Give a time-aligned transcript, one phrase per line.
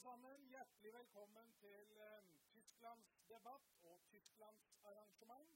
[0.00, 0.48] alle sammen.
[0.48, 5.50] Hjertelig velkommen til um, Tysklands debatt og Tysklands arrangement.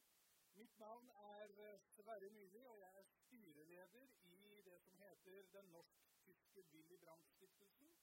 [0.55, 5.65] Mitt navn er uh, Sverre Myrli, og jeg er styreleder i det som heter Den
[5.65, 7.95] norsk-tyske Willy Brandt-stiftelsen.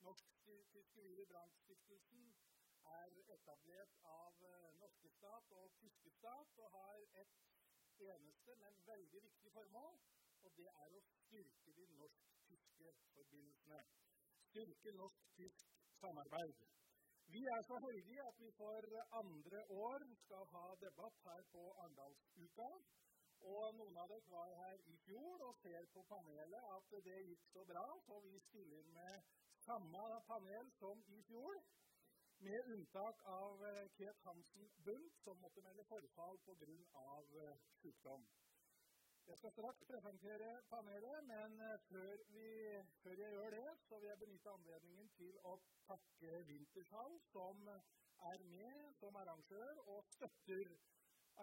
[0.00, 2.34] Norsk-tyske Willy Brandt-stiftelsen
[2.84, 7.36] er etablert av uh, norske stat og tyske stat og har et
[7.98, 10.00] eneste, men veldig viktig formål,
[10.40, 13.84] og det er å styrke de norsk-tyske forbindelsene
[14.54, 15.73] styrke norsk-tysk
[16.04, 16.64] samarbeid.
[17.34, 18.80] Vi er så heldige at vi for
[19.20, 22.68] andre år skal ha debatt her på Arendalsuka.
[23.52, 27.48] Og noen av dere var her i fjor og ser på panelet at det gikk
[27.52, 29.32] så bra, så vi stiller med
[29.64, 31.58] samme panel som i fjor.
[32.44, 33.60] Med unntak av
[33.98, 37.52] Ket Hansen Bundt, som måtte melde forfall pga.
[37.82, 38.24] sykdom.
[39.26, 42.48] Jeg skal straks presentere panelet, men eh, før, vi,
[43.02, 45.54] før, jeg gjør det, så vil jeg benytte anledningen til å
[45.86, 47.70] takke Wintershall, som
[48.30, 50.74] er med som arrangør og støtter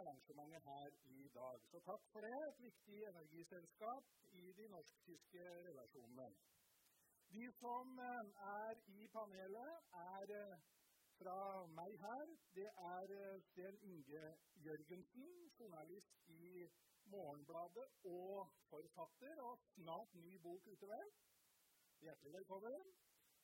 [0.02, 1.66] arrangementet her i dag.
[1.72, 2.36] Så takk for det.
[2.52, 6.30] Et viktig energiselskap i de norsk-tyske relasjonene.
[7.34, 10.70] De som eh, er i panelet, er eh,
[11.18, 11.42] fra
[11.82, 12.38] meg her.
[12.54, 13.18] Det er
[13.50, 14.24] Sten Inge
[14.70, 16.70] Jørgensen, journalist i
[17.12, 21.10] Morgenbladet og forfatter, og snart ny bok ute vel.
[22.06, 22.86] Hjertelig velkommen.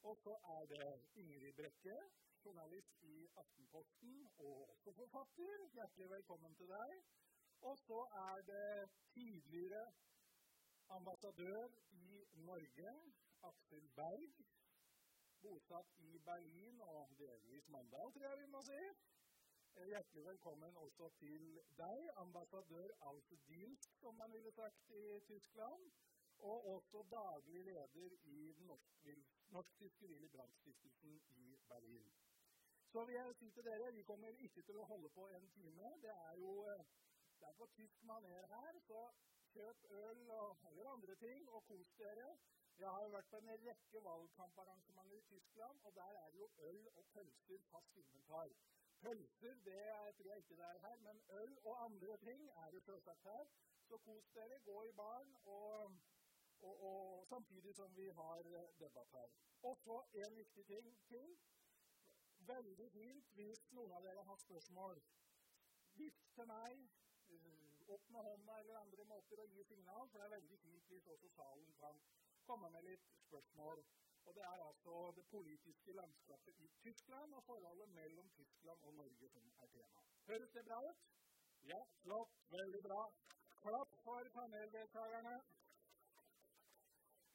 [0.08, 0.88] Og så er det
[1.22, 1.98] Ingrid Brekke,
[2.46, 5.66] journalist i Aftenposten og også forfatter.
[5.74, 6.94] Hjertelig velkommen til deg.
[7.70, 9.84] Og så er det tidligere
[11.00, 12.94] ambassadør i Norge,
[13.52, 14.42] Aksel Berg,
[15.42, 18.82] bosatt i Berlin og delvis Mandal, tror jeg vi må si.
[19.86, 21.44] Hjertelig velkommen også til
[21.78, 25.92] deg, ambassadør Alf Dienst, som man ville sagt i Tyskland,
[26.38, 28.56] og også daglig leder i
[29.52, 32.10] norsk-tyske Willy Brandt-stiftelsen i Berlin.
[32.92, 35.92] Så vil jeg si til dere, vi kommer ikke til å holde på en time.
[36.02, 36.54] Det er jo
[37.40, 39.04] det er på tysk maner her, så
[39.54, 42.32] kjøp øl og, eller andre ting og kos dere.
[42.78, 47.06] Jeg har vært på en rekke valgkamparrangementer i Tyskland, og der er jo øl og
[47.14, 48.52] pølser fast inventar.
[49.02, 49.84] Pølser det
[50.18, 53.46] tror jeg ikke det er her, men øl og andre ting er det selvsagt her.
[53.88, 55.98] Så kos dere, gå i baren, og,
[56.60, 58.42] og, og, samtidig som vi har
[58.80, 59.30] debatt her.
[59.62, 61.38] Og så en viktig ting til.
[62.40, 65.02] Veldig fint hvis noen av dere har spørsmål.
[66.02, 66.84] Vift til meg,
[67.36, 70.92] eh, opp med hånda eller andre måter å gi signal, for det er veldig fint
[70.92, 72.04] hvis også salen kan
[72.50, 73.84] komme med litt spørsmål
[74.28, 79.30] og Det er altså det politiske landskapet i Tyskland og forholdet mellom Tyskland og Norge
[79.30, 80.02] som er tema.
[80.28, 81.06] Høres det bra ut?
[81.64, 82.34] Ja, flott.
[82.50, 83.02] Veldig bra.
[83.62, 85.36] Klapp for paneldeltakerne.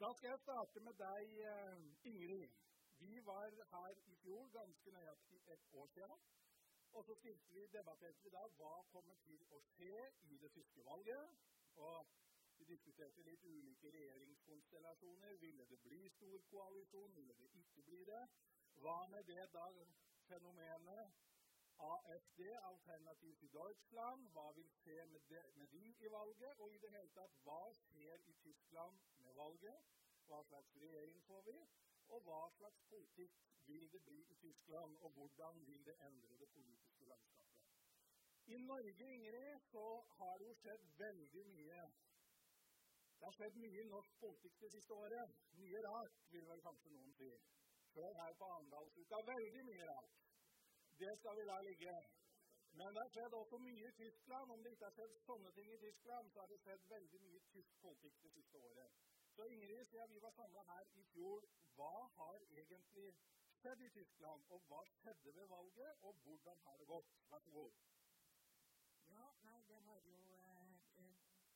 [0.01, 2.51] Da skal jeg starte med deg, eh, Ingrid.
[2.99, 6.21] Vi var her i fjor ganske nøyaktig et år siden.
[6.93, 11.29] Og så vi debatterte vi da hva kommer til å skje i det tyske valget.
[11.77, 12.07] Og
[12.63, 15.37] vi diskuterte litt ulike regjeringskonstellasjoner.
[15.43, 17.15] Ville det bli stor koalisjon?
[17.17, 18.23] Ville det ikke bli det?
[18.83, 19.65] Hva med det da
[20.29, 21.17] fenomenet
[21.83, 22.41] AFD,
[22.71, 24.29] Alternativ til Deutschland?
[24.37, 26.55] Hva vil skje med, de, med de i valget?
[26.59, 29.91] Og i det hele tatt, hva skjer i Tyskland med valget?
[30.29, 31.59] Hva slags regjering får vi?
[32.15, 34.97] Og hva slags politikk vil det bli i Tyskland?
[35.01, 37.59] Og hvordan vil det endre det politiske landskapet?
[38.47, 39.85] I Norge Ingrid, så
[40.19, 41.83] har det jo skjedd veldig mye
[43.23, 45.35] det har skjedd mye i norsk politikk det siste året.
[45.59, 47.29] Mye rart, vil vel kanskje noen si.
[47.95, 50.17] Før her på Arendalsuka veldig mye rart.
[51.03, 51.95] Det skal vi la ligge.
[52.81, 54.51] Men det har skjedd også mye i Tyskland.
[54.51, 57.45] Om det ikke har skjedd sånne ting i Tyskland, så har det skjedd veldig mye
[57.53, 58.99] tysk politikk det siste året.
[59.37, 61.47] Så Ingrid, siden vi var samla her i fjor,
[61.79, 63.09] hva har egentlig
[63.61, 64.51] skjedd i Tyskland?
[64.51, 67.15] Og hva skjedde ved valget, og hvordan har det gått?
[67.31, 67.79] Vær så god.
[69.15, 70.75] Ja, nei, det har jo eh,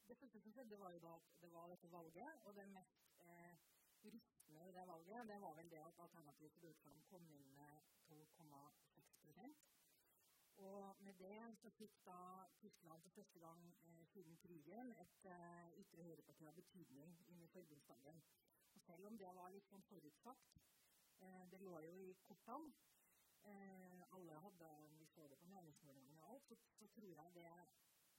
[0.09, 2.43] det første som skjedde, var jo da at det var dette valget.
[2.45, 3.55] Og det mest eh,
[4.05, 7.81] rystende i det valget, det var vel det at Alternativet til Deutschland kom inn med
[8.09, 9.57] 12,6%
[10.67, 15.81] Og med det så fikk da Tyskland for første gang eh, siden krigen et eh,
[15.83, 18.23] ytre høyreparti av betydning inn i forbundsdagen.
[18.75, 20.61] Og selv om det var litt sånn forutsagt,
[21.19, 22.73] eh, det lå jo i kortene
[23.43, 27.51] eh, Alle hadde, vi så det på meningsmålingene og alt, så, så tror jeg det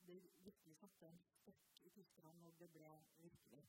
[0.08, 3.64] det virkelig satte en støkk i Tyskland når det ble virkelig.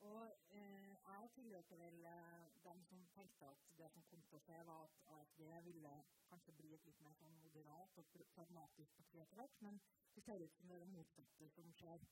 [0.00, 4.42] Og eh, jeg tilhørte vel eh, dem som tenkte at det som kom til å
[4.46, 5.92] skje, var at AFD ville
[6.30, 9.60] kanskje bli et litt mer sånn moderat og pragmatisk parti etter hvert.
[9.66, 9.80] Men
[10.14, 12.08] det ser ut som det er motsatte som skjer.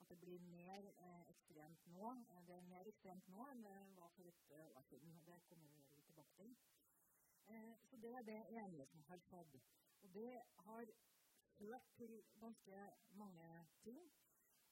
[0.00, 2.10] At det blir mer eh, ekstremt nå.
[2.48, 5.14] Det er mer ekstremt nå enn det var for et år siden.
[5.20, 6.56] og Det kommer vi tilbake til.
[7.46, 9.60] Eh, så det er det ene som har skjedd.
[10.02, 10.92] Og det har
[11.60, 14.12] ført til ganske mange ting.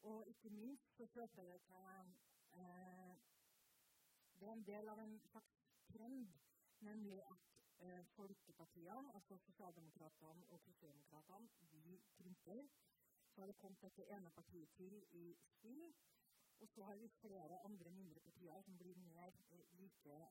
[0.03, 1.77] Og ikke minst så førte det til
[2.61, 3.17] eh,
[4.41, 5.57] Det er en del av en slags
[5.93, 6.29] trend,
[6.81, 7.47] nemlig at
[7.79, 12.69] eh, folkepartiene, altså Sosialdemokratene og Kristendemokratene, de krymper.
[13.31, 15.95] Så har det kommet dette ene partiet til i spill.
[16.61, 20.31] Og så har vi flere andre mindre partier som blir mer eh, like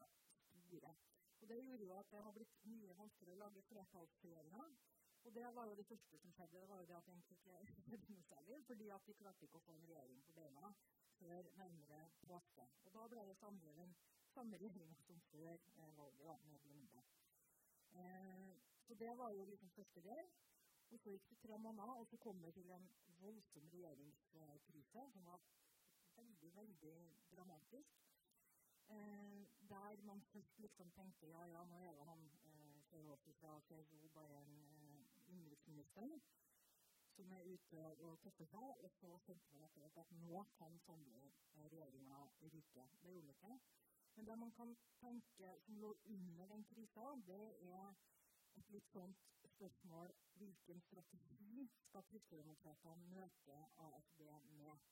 [0.66, 0.96] store.
[1.42, 4.78] Og Det gjorde jo at det har blitt mye vanskeligere å lage flertallsregjeringer.
[5.28, 6.60] Og det var jo det første som skjedde.
[6.62, 7.08] Det var jo det at
[8.10, 10.70] noe særlig, fordi at de klarte ikke å få en regjering på beina
[11.18, 12.68] før nærmere påske.
[12.88, 13.74] Og da ble det samme,
[14.62, 17.04] regjering som før eh, valget, med Blinde.
[17.92, 18.56] Eh,
[18.88, 20.32] så det var jo liksom første del.
[20.96, 22.88] Og så gikk det tre måneder, og så kom det til en
[23.20, 25.44] voldsom regjeringskrise som var
[26.16, 26.98] veldig, veldig
[27.36, 28.00] dramatisk.
[28.96, 34.60] Eh, der man først liksom tenkte ja, ja, nå er han eh, fra CSO Bayern
[34.60, 34.77] eh,
[35.28, 36.20] innenriksministeren
[37.18, 41.22] som er ute og tester seg, og så skjønte man etter at nå kan samle
[41.26, 42.20] eh, regjeringa
[42.54, 42.86] ryke.
[43.02, 43.56] Det gjorde det ikke.
[44.18, 47.42] Men det man kan tenke som lå under den krisa, det
[47.72, 47.96] er
[48.58, 53.58] et litt sånt spørsmål hvilken strategi skal kristendemokratene møte
[53.88, 54.24] AFD
[54.62, 54.88] med?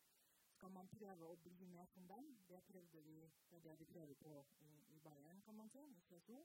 [0.55, 2.29] Skal man prøve å bli med som dem?
[2.49, 3.17] Det, prøvde vi,
[3.49, 6.37] det er det vi prøver på i, i Bayern, kan man si, i CSO.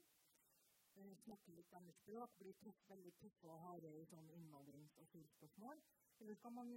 [1.21, 5.79] Snakke litt deres språk, bli tøff, veldig tøffe og harde i sånn innvandrings- og asylspørsmål.
[6.19, 6.73] Eller skal man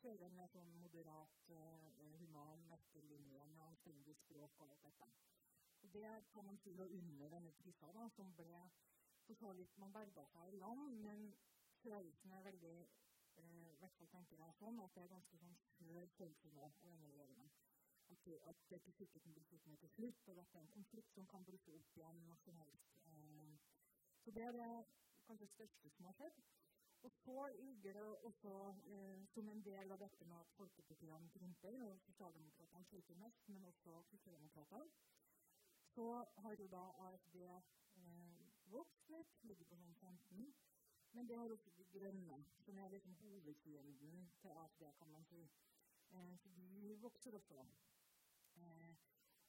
[0.00, 5.08] kjøre med sånn moderat, uh, human metterlinje med anstendig språk og alt dette.
[5.84, 8.64] Og det kan man si lå under denne krisa, da, som ble
[9.26, 11.24] for så vidt Man berga seg i land, men
[11.82, 16.12] følelsen er veldig uh, hvert fall tenker jeg sånn, at det er ganske sånn skjør
[16.18, 17.50] følelse nå av denne regjeringen.
[18.10, 20.66] At, det, at det ikke sikkert kan bli slutt til slutt, og at det er
[20.66, 23.05] en konflikt som kan blusse opp igjen når som helst.
[24.26, 24.86] Eh, så det er det
[25.26, 26.38] kanskje største som har skjedd.
[27.02, 28.52] Og så ligger det også
[28.90, 33.64] eh, som en del av dette med at folkepartiene krymper, og sosialdemokratene sliter mest, men
[33.64, 34.88] også kristendemokratene,
[35.94, 40.54] så har jo da AFD eh, vokst litt, ligger på noen 15
[41.16, 45.46] men det har også De Grønne, som er liksom hovedfienden til AFD, kan man si.
[46.10, 47.62] Eh, så de vokser også.
[48.56, 48.90] Eh,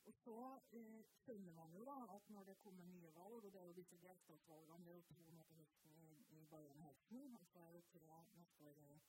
[0.08, 0.36] og så
[0.80, 3.80] eh, skjønner man jo da at når det kommer nye valg, og det er jo
[3.80, 7.64] disse delstatsvalgene, det er jo to nå på høsten i, i Bayern Helsen, og så
[7.66, 9.02] er det tre neste år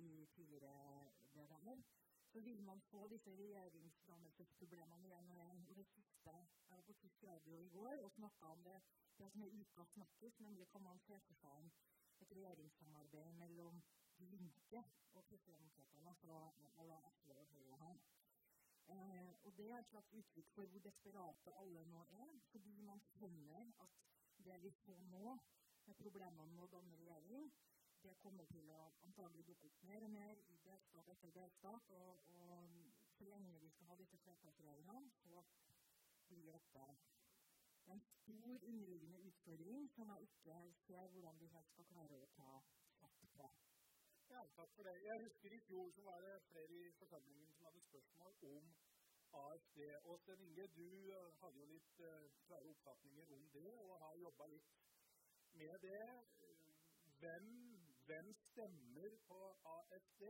[0.00, 1.82] i tidligere det der,
[2.32, 5.64] så vil man få disse regjeringsdannelsesproblemene igjen og igjen.
[5.68, 8.78] Og det siste Jeg var på tysk radio i går og snakka om det
[9.18, 11.72] det som er ukas snakkis, nemlig kan man se for seg
[12.22, 13.82] et regjeringssamarbeid mellom
[14.18, 14.84] Linke
[15.14, 16.38] og altså
[16.78, 18.19] eller SV og Høyre her.
[18.90, 23.02] Eh, og det er et slags uttrykk for hvor desperate alle nå er, fordi man
[23.12, 23.98] skjønner at
[24.44, 25.38] det vi får nå,
[25.86, 27.50] med problemene med å danne regjering,
[28.02, 31.88] det kommer til å antagelig dukke opp mer og mer i delstat etter delstat.
[32.00, 35.42] Og, og så lenge vi skal ha disse flertallsregjeringene, så
[36.30, 36.86] blir dette
[37.92, 42.52] en stor underliggende utfordring som jeg ikke ser hvordan vi helt skal klare å ta
[43.02, 43.50] fatt på.
[44.30, 44.92] Ja, takk for det.
[45.04, 48.68] Jeg husker i fjor så var det flere i forsamlingen som hadde spørsmål om
[49.32, 49.78] AFD.
[50.04, 54.20] Og Sten Inge, du eh, hadde jo litt uh, klare oppfatninger om det, og har
[54.22, 54.76] jobba litt
[55.62, 56.04] med det.
[57.18, 57.48] Hvem,
[58.06, 59.40] hvem stemmer på
[59.72, 60.22] AFD?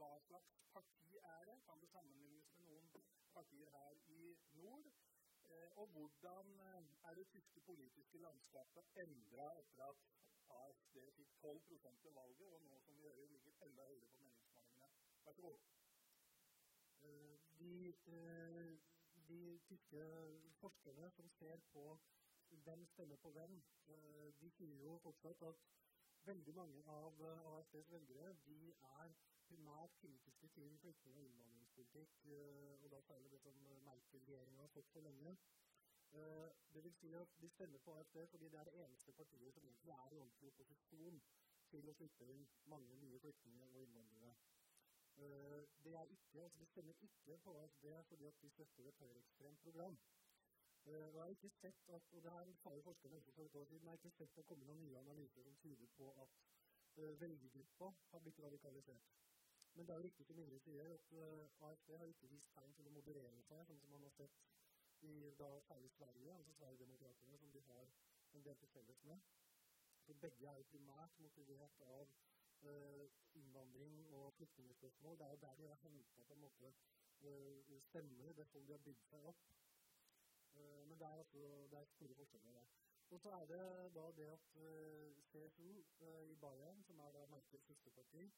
[0.00, 1.56] Hva slags parti er det?
[1.68, 4.90] Kan det sammenlignes med noen partier her i nord?
[5.50, 10.19] Eh, og hvordan eh, er det tyske politiske landskapet endra etter at
[10.58, 11.60] AFD fikk 12
[12.04, 14.88] ved valget, og nå som vi hører ligger enda høyere på meningsmålingene?
[15.24, 15.58] Vær så god.
[17.02, 17.94] Eh, de,
[19.28, 20.04] de tyske
[20.60, 21.84] forskerne som ser på
[22.50, 23.62] hvem stemmer på hvem,
[24.40, 25.66] de sier jo fortsatt at
[26.26, 29.14] veldig mange av AFDs velgere de er
[29.46, 34.90] primært kritiske til flyktning- og innvandringspolitikk, eh, og da særlig det som Merkel-regjeringa har fått
[34.92, 35.36] for lenge.
[36.12, 39.54] Eh, det vil si at De stemmer på AFD fordi det er det eneste partiet
[39.54, 41.20] som egentlig er i ordentlig opposisjon
[41.70, 44.32] til å slippe inn mange nye flyktninger og innvandrere.
[45.16, 48.98] Eh, det er ikke, altså De stemmer ikke på AFD fordi at de støtter et
[49.04, 49.98] høyreekstremt program.
[50.84, 53.54] Og jeg har ikke sett at, og det er en farlig forskerne også for et
[53.54, 56.38] år siden, jeg har ikke sett det komme noen nye analyser som tyder på at
[56.96, 59.10] velgergruppa har blitt radikalisert.
[59.74, 62.72] Men det er jo riktig som Ingrid sier, at uh, AFD har ikke vist tegn
[62.74, 64.40] til å moderere seg, sånn som man har sett
[65.02, 67.88] i da, særlig Sverige, altså Sverigedemokraterna, som de har
[68.32, 69.20] en del til felles med.
[70.02, 72.08] Så begge er jo primært motivert av
[72.62, 75.18] uh, innvandring og flyktningspørsmål.
[75.18, 76.72] Det er jo der de har henta på en måte
[77.22, 79.42] uh, stemmer, det som de har bygd seg opp.
[80.54, 81.38] Uh, men det er, altså,
[81.70, 82.66] det er store forskjeller der.
[83.10, 84.50] Og så er det da det at
[85.30, 85.70] CSU
[86.32, 88.30] i Bayern, som er da Merkels søsterparti,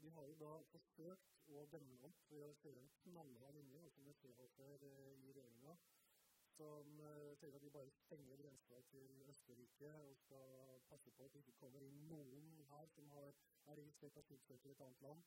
[0.00, 4.04] de har jo da forsøkt å demme opp ved å kjøre en knallhard linje, altså
[4.04, 5.74] med her i regjeringa,
[6.56, 11.34] som uh, sier at de bare stenger grensa til Østerrike og skal passe på at
[11.34, 13.32] det ikke kommer inn noen her som har,
[13.66, 15.24] er registrert asylsøkere i et annet land.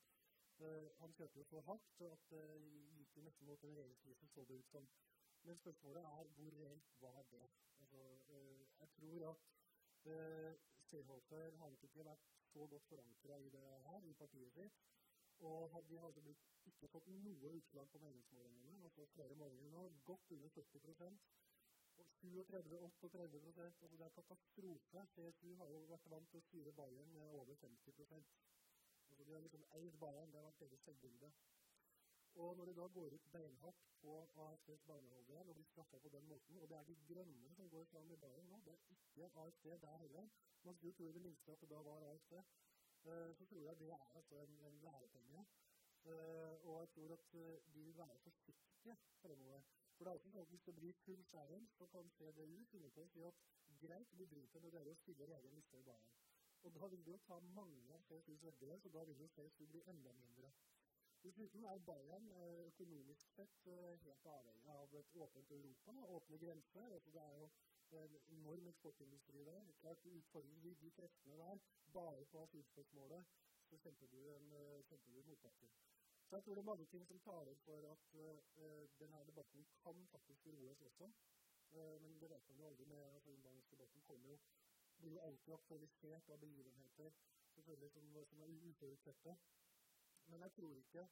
[0.62, 4.46] Uh, han kjørte jo så hardt at det uh, gikk nesten mot en regjeringskrise, så
[4.50, 4.90] det ut som.
[5.44, 7.48] Men spørsmålet er hvor reelt var det?
[7.84, 8.04] Altså,
[8.80, 10.14] jeg tror at
[10.88, 14.82] Seehofer har nok ikke vært så godt forankra i det her, i partiet sitt.
[15.50, 18.76] Og hadde de hadde blitt, ikke fått noe utslag på meningsmålingene.
[18.86, 21.24] og fått flere målinger nå, godt under 70%
[22.02, 25.06] og 37-38 altså Det er katastrofe.
[25.16, 28.32] CSU har jo vært vant til å styre Bayern med over 50%
[29.10, 30.32] altså De har liksom eid Bayern.
[30.32, 31.32] Det har vært deres selvbilde.
[32.42, 34.14] Og når det da går ut beinhardt på
[34.46, 37.86] AFCs barnehager og blir straffa på den måten, og det er de grønne som går
[37.92, 40.30] fram i baren nå, det er ikke AFC der heller,
[40.64, 42.34] man skulle tro i det minste at det da var AFC.
[43.04, 45.46] Uh, så tror jeg det er altså en, en lærepenge.
[46.06, 49.62] Uh, og jeg tror at uh, de vil være forsiktige fremover.
[49.96, 52.90] For det er også sånn at Hvis det blir full skjæring, så kan CDU finne
[52.90, 53.44] på å si at
[53.84, 56.10] greit, vi bryter med dere stiller egen liste i banen.
[56.64, 59.66] Og da vil det jo ta mange av CSUs velgere, så da vil jo CSU
[59.68, 60.54] bli enda mindre.
[61.24, 62.26] Dessuten er Bayern
[62.68, 63.68] økonomisk sett
[64.06, 66.96] helt avhengig av et åpent Europa, åpne grenser.
[66.98, 67.46] Altså det er jo
[68.00, 69.72] en enorm eksportindustri der.
[69.80, 71.62] Klart Utfordringen de, de kreftene der,
[71.94, 73.26] bare på asylspørsmålet,
[73.70, 74.52] så kjemper du, en,
[74.90, 75.72] kjemper du motbakke.
[76.28, 80.08] Så jeg tror det er mange ting som taler for at uh, denne debatten kan
[80.12, 81.12] faktisk roes også.
[81.72, 84.40] Uh, men det vet man jo aldri med at Innvandringsdebatten kommer jo,
[84.98, 87.16] blir alltid aktualisert av begivenheter
[87.56, 89.36] selvfølgelig som, som er uforutsette.
[90.34, 91.08] Men jeg tror ikke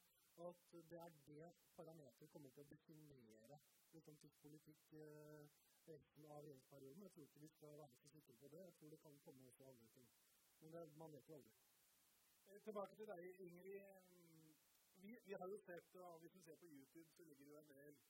[0.46, 3.58] at det er det parameteret kommer til å definere
[3.92, 5.44] liksom, politikk uh,
[5.86, 7.04] resten av regjeringsperioden.
[7.06, 8.64] Jeg tror ikke vi skal være så sikre på det.
[8.64, 10.08] Jeg tror det kan komme også andre ting.
[10.60, 11.54] Men det, man vet jo aldri.
[12.48, 14.10] Eh, tilbake til deg, Ingrid.
[15.04, 17.58] Vi, vi, har jo sett, og Hvis du ser på YouTube, så ligger det jo
[17.58, 18.02] en del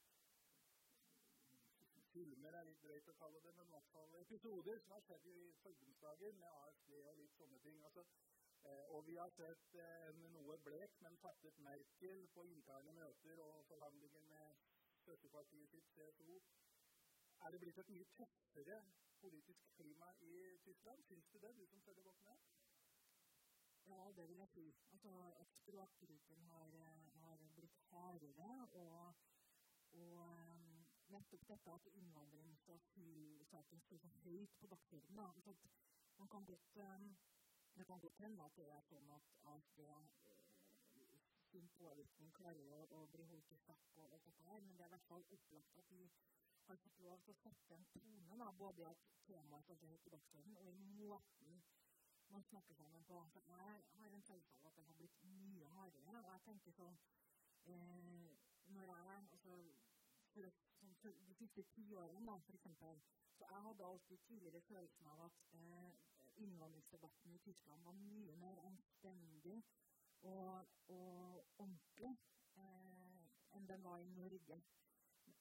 [2.12, 5.28] filmer, er litt drøyt å kalle det, men i hvert fall episoder som har skjedd
[5.32, 7.78] i forbundsdager med AFD og litt sånne ting.
[7.88, 12.92] Altså, eh, og vi har sett eh, en noe blek, men fattet Merkel på interne
[12.92, 14.60] møter og forhandlinger med
[15.02, 16.42] støttepartiet sitt, CSO,
[17.42, 18.82] er det blitt et mye tøffere
[19.20, 20.34] politisk klima i
[20.66, 21.02] Tyskland?
[21.08, 22.36] Syns du det, du som følger godt med?
[23.86, 24.66] Ja, det vil jeg si.
[24.92, 26.76] Altså, at språkbruken har,
[27.14, 28.68] har blitt hardere.
[28.72, 29.14] Og,
[29.92, 30.38] og
[31.14, 35.24] nettopp dette at innvandrings- og asylsaken står så høyt på dagsordenen.
[35.34, 35.54] Altså,
[36.18, 36.76] man kan godt,
[37.76, 39.82] det kan godt hende at det er sånn at, at
[41.52, 44.86] sin påvirkning klarer å, å bli holdt i sjakk og, og dette her, men det
[44.86, 46.06] er i hvert fall opplagt at vi
[46.68, 50.04] har fått lov til å sette en tone, da, både i at temaet står høyt
[50.04, 51.62] på dagsordenen, og i måten
[52.32, 53.18] man snakker sammen på.
[53.32, 56.14] Så jeg har en følelse av at det har blitt mye hardere.
[56.22, 56.96] Og jeg tenker sånn
[57.72, 58.30] eh,
[58.72, 59.56] Når jeg altså,
[60.32, 63.02] for, sånn, for De siste ti årene, da, eksempel,
[63.36, 65.92] så jeg hadde alltid tidligere følelsen av at eh,
[66.36, 69.58] innvandringsdebatten i Tyskland var mye mer anstendig
[70.22, 72.12] og, og ordentlig
[72.56, 74.62] eh, enn den var i Norge.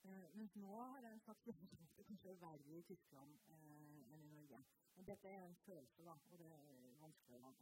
[0.04, 1.62] Eh, mens nå har jeg sagt at
[1.98, 4.64] det kanskje er verre i Tyskland eh, enn i Norge.
[4.96, 7.54] Men dette er en følelse, da, og det er vanskelig å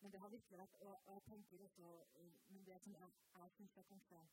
[0.00, 1.86] Men det har virkelig vært Og, og tenker også
[2.20, 4.26] eh, Men det som jeg, jeg syns er kanskje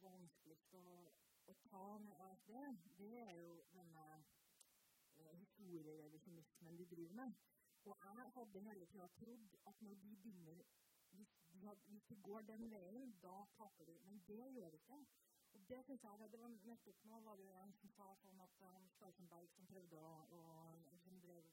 [0.00, 1.12] vanskeligst å,
[1.46, 2.52] å ta med AFD,
[2.98, 4.06] det er jo denne
[5.66, 7.32] historierevisjonismen de driver med.
[7.84, 10.62] Og jeg hadde hele tida trodd at når de begynner
[11.16, 11.32] hvis
[11.86, 13.98] hvis de går den veien, da taper de.
[14.04, 14.98] Men det gjør de ikke.
[15.54, 18.60] Og det synes jeg, det var nettopp nå var det en som sa sånn at
[18.70, 21.48] um, Stoltenberg som prøvde å, og, som drev,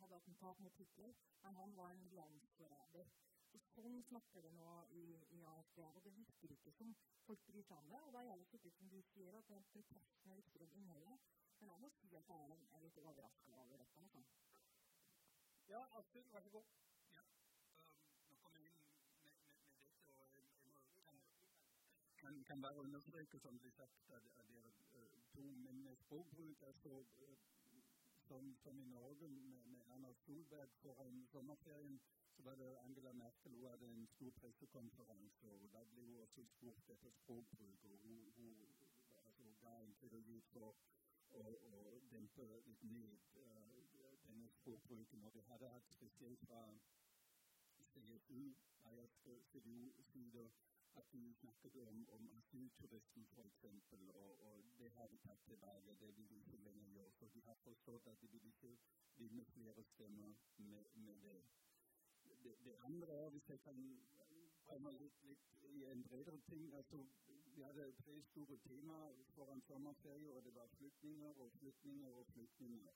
[0.00, 3.12] hadde attentat mot Hitler, men han var en landsforræder.
[3.52, 5.04] Så sånn snakker det nå i,
[5.38, 5.84] i AFD.
[5.92, 6.90] Og det virker ikke som
[7.28, 8.02] folk bryr seg om det.
[8.08, 10.82] Og da er det sikkert som du sier, at det er protestene er viktigere enn
[10.82, 11.30] innholdet.
[11.72, 12.42] Jeg må si at jeg
[12.76, 14.00] er litt overraska over dette.
[14.00, 14.24] Altså.
[15.68, 16.66] Ja, Astrid, vær så god.
[22.26, 24.72] kan, kan bare understreke, som blir sagt at dere
[25.32, 27.04] to, men språkbruk altså,
[28.28, 32.00] som, som i Norge med, med Erna Solberg foran sommerferien,
[32.36, 36.44] så var det Angela Merkel hun hadde en stor pressekonferanse, og da ble hun også
[36.44, 37.84] spurt etter språkbruk.
[37.84, 38.66] og Hun, hun
[39.26, 40.76] altså, ga intervju for
[41.42, 41.74] å, å
[42.12, 45.24] dempe litt ned uh, denne språkbruken.
[45.24, 46.62] Og det hadde hatt spesielt fra
[47.92, 48.54] CSU,
[49.50, 50.48] CDU-side
[50.96, 53.64] at du snakket om, om asylturisme f.eks.
[53.92, 55.96] Og, og det har de tatt tilbake.
[56.00, 57.12] Det vil de ikke lenger gjøre.
[57.18, 58.76] Så de har forstått at de vil ikke
[59.16, 61.42] vinne flere stemmer med, med det.
[62.44, 62.54] det.
[62.64, 62.76] det.
[62.88, 64.00] andre er, hvis jeg kan
[64.64, 67.04] komme litt, litt i en bredere ting altså,
[67.56, 72.92] Vi hadde tre store temaer foran sommerferie, og det var flyktninger og flyktninger og flyktninger.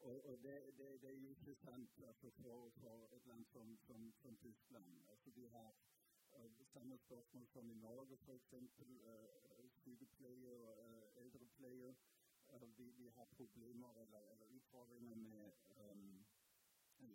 [0.00, 3.78] Og, og det, det, det, er jo ikke sant altså, for, for, et land som,
[3.86, 5.02] som, som Tyskland.
[5.10, 5.74] Altså, de har
[6.64, 8.52] samme spørsmål som i Norge, f.eks.
[8.52, 11.94] Uh, sykepleier og uh, eldrepleier.
[12.48, 15.52] Uh, vi, vi, har problemer eller, eller utfordringer med
[15.92, 16.26] um,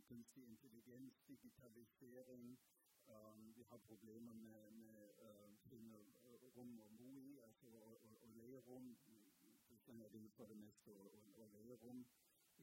[0.08, 2.60] kunstig intelligens, digitalisering.
[3.08, 5.56] Um, vi har problemer med, med uh,
[6.58, 8.92] rom å bo i, altså å, og leierom.
[9.70, 12.06] Tyskland er det for det meste å leie rom,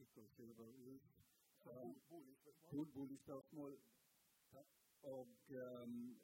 [0.05, 1.11] ikke å kjøre ut.
[2.93, 3.77] Boligspørsmål.
[5.03, 5.27] Og
[5.83, 6.15] um,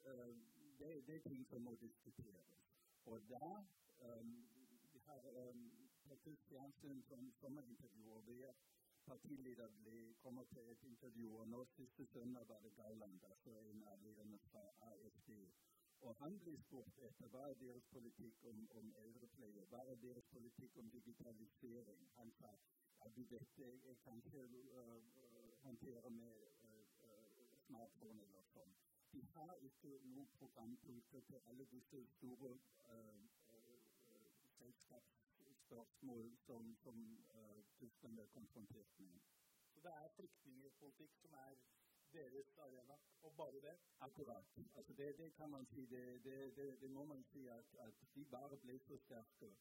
[0.80, 2.60] det, det, er ting som må diskuteres.
[3.06, 3.50] Og da
[4.08, 4.34] um,
[4.94, 5.64] vi har um,
[6.08, 8.54] faktisk fjernsyn som sommerintervjuer ved
[9.06, 13.84] partileder ble, kommer til et intervju, og nå siste søndag var det Gauland, altså en
[13.84, 15.32] av lederne fra AFD.
[16.01, 20.77] Og blir spurt etter hva er deres politikk om, om eldrepleie, hva er deres politikk
[20.77, 22.06] om digitalisering.
[22.18, 22.53] Han sa
[23.00, 26.50] ja, du vet, jeg, jeg kan ikke uh, håndtere med
[27.70, 28.72] smartphone eller sånn.
[29.13, 32.51] De har ikke noen programpunkter til alle disse store
[32.94, 33.24] uh,
[33.58, 37.03] uh, selskapsspørsmål som, som
[37.34, 39.20] uh, Tyskland er konfrontert med.
[39.74, 41.62] Så det er flyktningpolitikk som er
[42.13, 43.78] deres arena, og bare det?
[44.00, 44.46] Akkurat.
[44.75, 45.86] Altså det, det kan man si.
[45.86, 49.56] Det, det, det må man si at, at, de bare ble så sterke.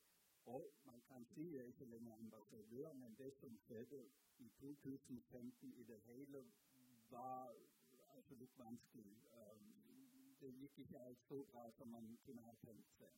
[0.44, 5.74] Og man kan si jeg er ikke lenger ambassadør, men det som skjedde i 2015
[5.74, 6.44] i det hele,
[7.10, 7.54] var
[8.16, 9.16] absolutt vanskelig.
[9.32, 9.74] Um,
[10.40, 13.14] det gikk ikke alt så bra som man kunne ha tenkt seg.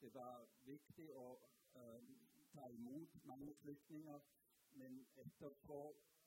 [0.00, 1.26] Det var viktig å
[1.74, 2.08] um,
[2.54, 4.20] ta imot mange flyktninger,
[4.80, 5.80] men etterpå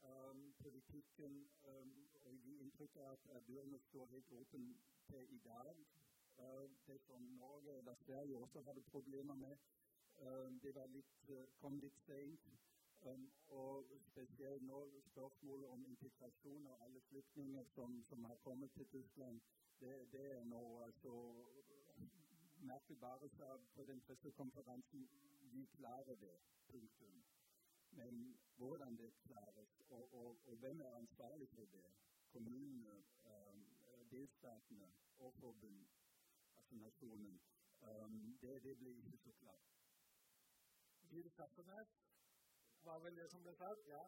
[0.03, 1.93] um, politikken um,
[2.25, 4.75] og gir inntrykk av at dørene står helt åpne
[5.09, 5.81] til i dag.
[6.37, 9.57] Uh, det som Norge eller Sverige også hadde problemer med,
[10.21, 12.49] uh, det litt, uh, kom litt seint.
[13.47, 14.79] Og spesielt nå
[15.11, 19.41] spørsmålet om integrasjon av alle flyktninger som, som, har kommet til Tyskland,
[19.79, 21.13] det, det er nå altså
[22.65, 25.05] Merkel bare sa på den pressekonferansen
[25.51, 26.37] vi klarer det.
[26.67, 27.23] Punktum.
[27.91, 32.04] Men hvordan det klares, og, og, og hvem er ansvarlig for det?
[32.35, 32.95] Kommunene,
[33.31, 33.61] um,
[34.11, 35.85] delstatene og forbund,
[36.57, 37.39] altså nasjonen.
[37.81, 39.71] Um, det, det blir ikke så klart.
[41.09, 41.95] Gil Staffelnes,
[42.83, 43.87] var vel det som ble sagt.
[43.87, 44.03] ja.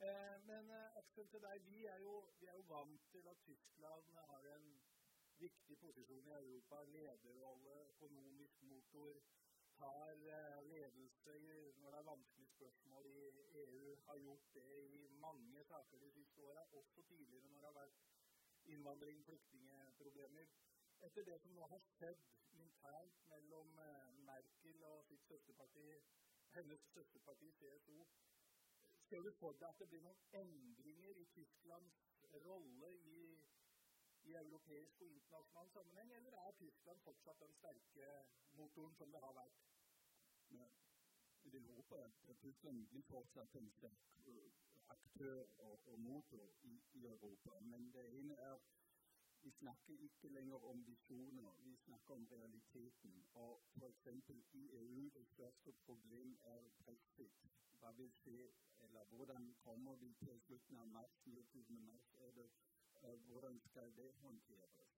[0.00, 3.40] Eh, men eh, Aksel, til deg, vi er, jo, vi er, jo, vant til at
[3.44, 4.68] Tyskland har en
[5.38, 6.82] viktig posisjon i Europa.
[6.84, 9.20] Lederrolle, økonomisk motor.
[9.80, 11.36] Tar eh, ledelse
[11.80, 13.20] når det er vanskelige spørsmål i
[13.64, 13.96] EU.
[14.06, 18.00] Har gjort det i mange saker de siste åra, også tidligere når det har vært
[18.74, 20.46] innvandring, og flyktningeproblemer.
[21.00, 25.86] Etter det som nå har skjedd internt mellom eh, Merkel og sitt søsterparti
[26.54, 28.06] hennes søsterparti CSO.
[29.08, 32.02] Ser du for deg at det blir noen endringer i Tysklands
[32.46, 33.22] rolle i,
[34.28, 38.12] i europeisk og internasjonal sammenheng, eller er Tyskland fortsatt den sterke
[38.60, 39.69] motoren som det har vært?
[40.50, 40.68] Ja.
[41.44, 44.28] Jeg vil håpe at Tyskland vil fortsatt en sterk
[44.88, 47.60] aktør og, og motor i, i, Europa.
[47.60, 48.58] Men det ene er
[49.42, 53.24] vi snakker ikke lenger om visjoner, vi snakker om realiteten.
[53.34, 54.06] Og f.eks.
[54.52, 57.46] i EU det største problem er brexit.
[57.78, 61.80] Hva vil skje, eller hvordan kommer vi til slutten av mars, 29.
[61.80, 62.50] mars, er det,
[63.26, 64.90] hvordan skal det håndteres?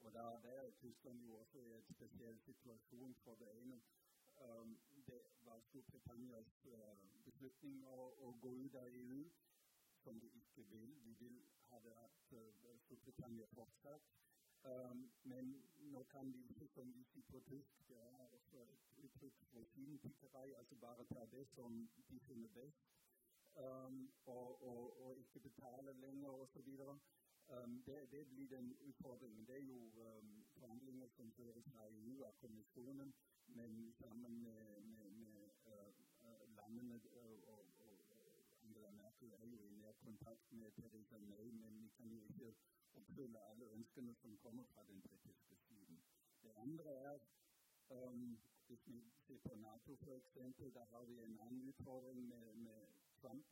[0.00, 3.80] Og da er Tyskland jo også i en spesiell situasjon for det ene.
[4.40, 9.22] Um, det var Storbritannias uh, beslutning å, å gå ut av EU
[10.04, 10.94] som de ikke vil.
[11.04, 14.08] De vil ha det at uh, Storbritannia fortsatt.
[14.64, 18.90] Um, men nå kan de ikke, som de sier på tysk, det er også et
[19.04, 21.78] uttrykk for finpikkerei, altså bare ta det som
[22.10, 22.90] de finner best,
[23.56, 26.68] um, og, og, og, ikke betale lenger osv.
[27.48, 29.46] Um, det, det blir den utfordringen.
[29.46, 33.14] Det er jo um, forhandlinger som føres fra EU av kommisjonen,
[33.54, 38.00] men sammen med, med, med uh, landene og, og, og
[38.62, 42.54] Angela Merkel er jo i nær kontakt med Theresa May, men vi kan jo ikke
[42.94, 46.02] oppfylle alle ønskene som kommer fra den britiske siden.
[46.42, 47.18] Det andre er
[47.90, 50.34] um, hvis vi ser på Nato f.eks.,
[50.74, 52.86] da har vi en annen utfordring med, med
[53.20, 53.46] Trump.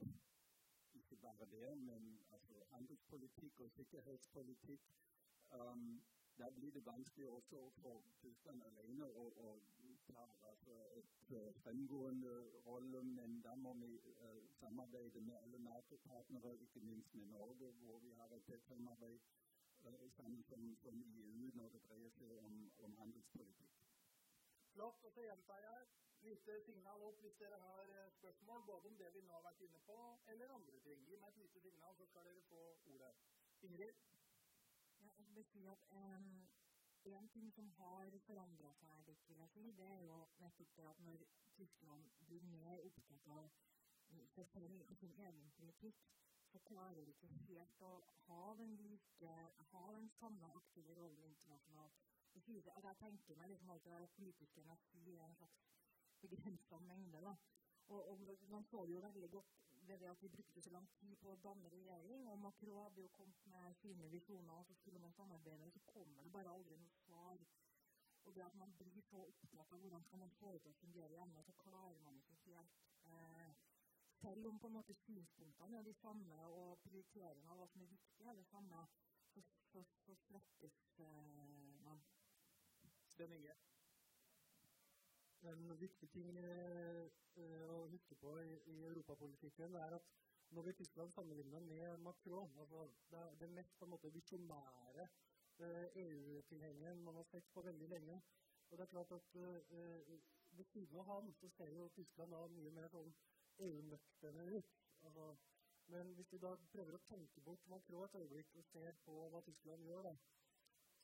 [0.94, 4.80] Ikke bare det, men altså handelspolitikk og sikkerhetspolitikk.
[5.50, 6.02] Um,
[6.38, 9.26] da blir det vanskelig også for Tyskland alene å,
[10.08, 12.34] ta altså, et fremgående
[12.66, 13.02] rolle.
[13.04, 13.90] Men da må vi
[14.24, 19.20] uh, samarbeide med alle Nato-partnere, ikke minst med Norge, hvor vi har et tett samarbeid
[19.86, 23.80] uh, sammen som, som, EU når det dreier seg om, om handelspolitikk.
[24.74, 25.04] Flott.
[25.04, 25.86] Og så gjentar jeg
[26.28, 27.90] lite signal opp hvis dere har
[28.20, 29.98] spørsmål både om det vi nå har vært inne på,
[30.32, 31.04] eller andre ting.
[31.08, 32.62] Gi meg et lite signal, så skal dere få
[32.94, 33.12] ordet.
[33.62, 33.94] Ingrid?
[35.00, 36.48] Ja, jeg vil si at um,
[37.04, 40.86] En ting som har forandra seg litt, vil jeg si, det er jo nettopp det
[40.90, 41.24] at når
[41.56, 43.50] Tyskland blir mer opptatt av
[44.34, 46.02] seg selv og sin egen politikk,
[46.52, 47.92] så klarer de ikke helt å
[48.26, 49.32] ha den like,
[49.72, 51.98] ha den samme aktive rollen internasjonalt.
[52.34, 55.64] Jeg, jeg tenker meg liksom at politikerne sier er en slags
[56.22, 57.20] begrensa mengde.
[57.20, 57.34] da.
[57.88, 60.88] Og, og, Man så det jo veldig godt ved det at vi brukte så lang
[60.98, 62.26] tid på å danne regjering.
[62.28, 66.22] og Macron hadde jo kommet med sine visjoner, og så skulle man samarbeide, så kommer
[66.22, 67.46] det bare aldri noe svar.
[68.24, 70.80] Og det at man blir så opptatt av hvordan kan man få det til å
[70.80, 73.56] fungere hjemme, så klarer man ikke helt eh,
[74.18, 77.92] Selv om på en måte synspunktene er de samme, og prioriteringen av hva som er
[77.92, 78.80] viktig, er det samme,
[79.30, 82.02] så, så, så svekkes eh, man.
[83.14, 83.54] Spenninge.
[85.46, 90.08] En viktig ting eh, å huske på i, i europapolitikken er at
[90.56, 95.04] når vi Tyskland sammenligner med Macron altså det, er det mest på en måte visjonære
[95.04, 98.18] eh, EU-tilhengeren man har sett på veldig lenge.
[98.70, 100.18] Og det er klart at eh,
[100.58, 103.10] Ved siden av ham så ser jo Tyskland da mye mer sånn
[103.66, 104.70] EU-nøkterne ut.
[105.04, 105.26] Altså,
[105.92, 109.42] men hvis vi da prøver å tenke bort Macron et øyeblikk og ser på hva
[109.44, 110.14] Tyskland gjør, da,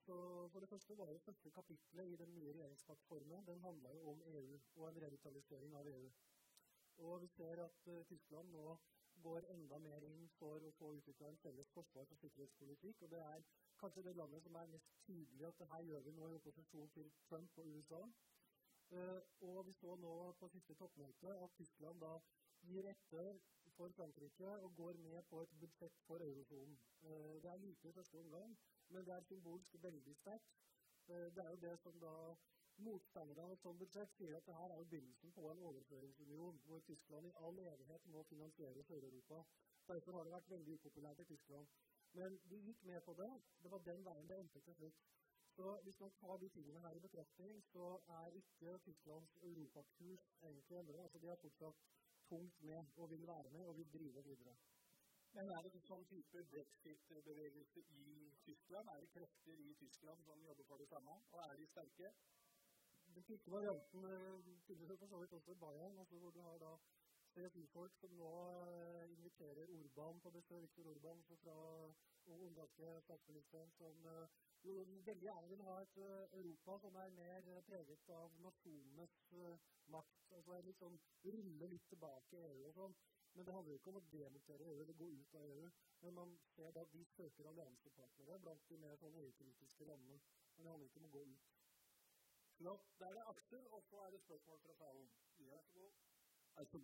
[0.05, 4.23] så for det første var det første kapitlet i den nye regjeringsplattformen den handla om
[4.27, 6.11] EU og en revitalisering av EU.
[6.97, 8.77] Og vi ser at uh, Tyskland nå
[9.23, 13.03] går enda mer inn for å få utvikla en felles forsvars- og sikkerhetspolitikk.
[13.03, 13.47] Og det er
[13.81, 16.93] kanskje det landet som er mest tydelig at det her gjør vi nå i opposisjon
[16.99, 18.03] til Trump og USA.
[18.93, 22.13] Uh, og vi så nå på siste toppmøte at Tyskland da
[22.69, 23.41] gir etter
[23.79, 26.79] for Frankrike og går med på et budsjett for eurosonen.
[27.03, 28.57] Uh, det er lite i første omgang,
[28.95, 30.51] men det er symbolsk veldig sterkt.
[31.13, 32.15] Eh, det er jo det som da
[32.87, 36.61] motstanderne av et sånt budsjett sier at det her er jo begynnelsen på en overføringsunion,
[36.67, 39.43] hvor Tyskland i all evighet må finansiere Sør-Europa.
[39.89, 41.69] Derfor har det vært veldig upopulært i Tyskland.
[42.19, 43.31] Men de gikk med på det.
[43.63, 45.03] Det var den veien det endte til slutt.
[45.57, 50.79] Så hvis man tar de tingene her i betraktning, så er ikke Tysklands europakurs egentlig
[50.79, 51.03] endret.
[51.03, 51.85] Altså de er fortsatt
[52.31, 54.57] tungt med og vil være med og vil drive videre.
[55.35, 58.11] Men er det en sånn type brexit-bevegelse i
[58.45, 58.91] Tyskland?
[58.93, 62.11] Er det krefter i Tyskland som jobber for det samme, og er de sterke?
[63.17, 64.05] Den siste varianten
[64.69, 66.71] finnes jo for så vidt også i Bayern, altså hvor du har da
[67.35, 68.31] CSU-folk som nå
[68.69, 71.57] uh, inviterer Orban på besøk, Viktor Orban fra
[72.37, 74.29] ungarske statsministeren, som uh,
[74.63, 75.99] jo veldig gjerne vil ha et
[76.39, 79.19] Europa som er mer preget av nasjonenes
[79.97, 80.31] makt.
[80.39, 80.95] Altså liksom
[81.27, 82.97] rulle litt tilbake EU og sånn.
[83.35, 85.71] Men det handler ikke om å demontere EU eller gå ut av EU.
[86.05, 90.21] Men man ser da de søker alliansepartnere blant de mer sånn EU-kritiske landene.
[90.55, 91.49] Men det handler ikke om å gå ut.
[92.59, 95.09] Så Da er det Aksel, og så er det spørsmål fra salen.
[95.39, 95.93] Ja, så god.
[96.63, 96.81] Altså,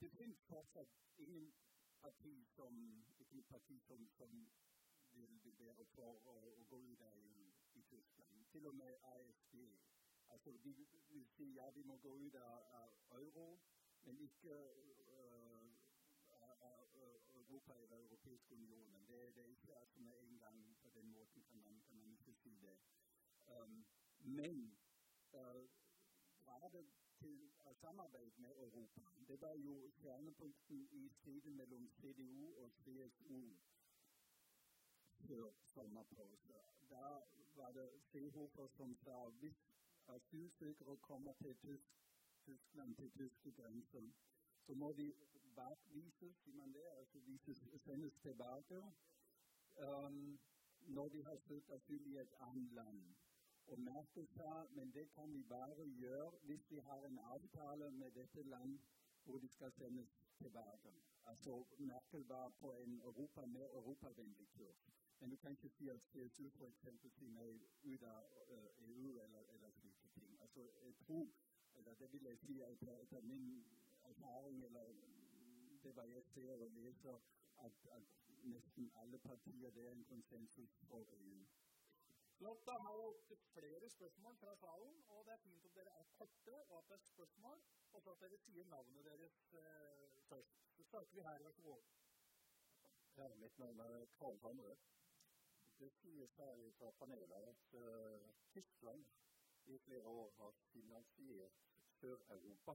[0.00, 1.52] det finnes fortsatt ingen
[2.00, 4.32] parti som, ikke parti som, som
[5.12, 7.46] vil bli bedre for å, å gå ut av EU
[7.78, 8.42] i Tyskland.
[8.50, 9.54] Til og med AFD.
[10.34, 10.72] Altså, de
[11.12, 13.46] vil si ja, vi må gå ut av, av euro,
[14.04, 14.56] men ikke
[17.54, 19.06] Europa i Den europeiske unionen.
[19.06, 22.10] Det, det er ikke altså med en gang på den måten kan man, kan man
[22.10, 22.78] ikke si det.
[23.46, 23.86] Um,
[24.18, 24.78] men
[25.32, 25.68] uh,
[26.72, 26.86] det
[27.18, 33.56] til uh, samarbeid med Europa, det var jo kjernepunkten i striden mellom CDU og CSU
[35.28, 36.54] før sommerpause.
[36.90, 37.20] Da
[37.54, 39.56] var det Seehofer som sa hvis
[40.06, 41.88] asylsøkere kommer til Tysk,
[42.44, 44.10] Tyskland, til tyske grenser,
[44.66, 45.14] så må de
[45.56, 48.82] bakvises, sier man det, altså vises, sendes tilbake
[49.88, 50.38] um,
[50.96, 53.14] når de har søkt asyl i et annet land.
[53.66, 58.44] Og Merkel sa men det kan vi bare gjøre hvis vi har en avtale med
[58.44, 58.78] land
[59.24, 60.20] hvor de skal sendes.
[61.24, 64.90] Altså Merkel var på en Europa med europavennlig kurs.
[65.20, 66.80] Men du kan ikke si at CSU f.eks.
[67.16, 67.52] sier nei
[67.84, 70.36] ut av uh, EU eller, eller slike ting.
[70.40, 71.28] Altså, jeg tror,
[71.74, 73.64] eller det vil jeg si etter, etter min
[74.02, 74.64] erfaring
[75.84, 77.20] det hva jeg ser og leser,
[77.66, 81.44] at, at nesten alle partier det er en konsensus for EU.
[82.38, 82.66] Flott.
[82.66, 85.02] Da har jeg opptil flere spørsmål fra salen.
[85.08, 88.10] og Det er fint at dere er korte, og at det er spørsmål, og så
[88.14, 90.56] at dere sier navnet deres eh, først.
[90.76, 91.38] Så starter vi her.
[91.44, 91.82] Vær så god.
[93.16, 94.76] Ja, mitt navn er Karl Hamre.
[95.78, 99.04] det sies her fra panelet at uh, Tyskland
[99.66, 101.52] i flere år har finansiert
[102.00, 102.74] Sør-Europa.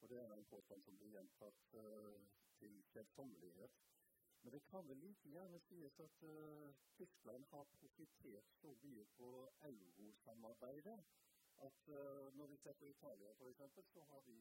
[0.00, 2.18] Og det er en påstand som blir gjentatt uh,
[2.58, 3.78] til kjedsommelighet.
[4.42, 9.30] Men det kan vel like gjerne sies at uh, Tyskland har profittert så mye på
[9.70, 11.00] eurosamarbeidet
[11.68, 14.38] at uh, når vi ser på Italia f.eks., så har vi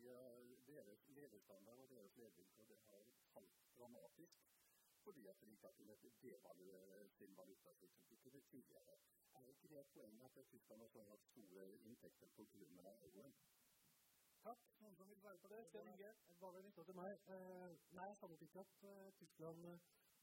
[0.67, 4.45] deres levestandard og deres levevilkår det har falt dramatisk
[5.07, 8.97] fordi at de ikke har kunnet devaluere sin valuta slik som de kunne tidligere.
[9.33, 13.05] Er ikke det et poeng at Tyskland også har hatt store inntekter på grunn av
[13.09, 13.35] euroen?
[14.47, 14.67] Takk.
[14.79, 15.57] Noen som vil svare på det?
[15.67, 16.09] Sten Inge?
[16.41, 17.23] Bare litt til meg.
[17.35, 19.73] Eh, nei, jeg savnet ikke at uh, Tyskland uh,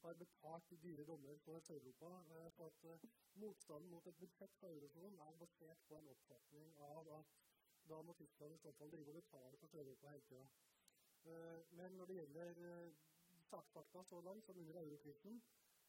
[0.01, 2.09] har betalt dyre dommer for Sør-Europa.
[2.31, 3.05] Uh, for at
[3.43, 7.37] Motstanden mot et budsjett for eurosonen er basert på en oppfatning av at
[7.91, 10.47] da må Tyskland i så fall drive og betale for Sør-Europa hele tida.
[11.77, 12.59] men når det gjelder
[13.51, 15.41] saksfakta så langt, som under eurokrisen,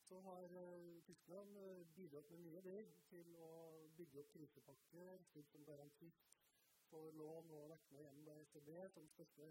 [0.09, 0.49] så har
[1.09, 1.57] Tyskland
[1.97, 3.51] bidratt med mye det til å
[3.97, 6.36] bygge opp krisepakker, slik som garantist
[6.91, 9.49] får lån og vært med gjennom ECB som største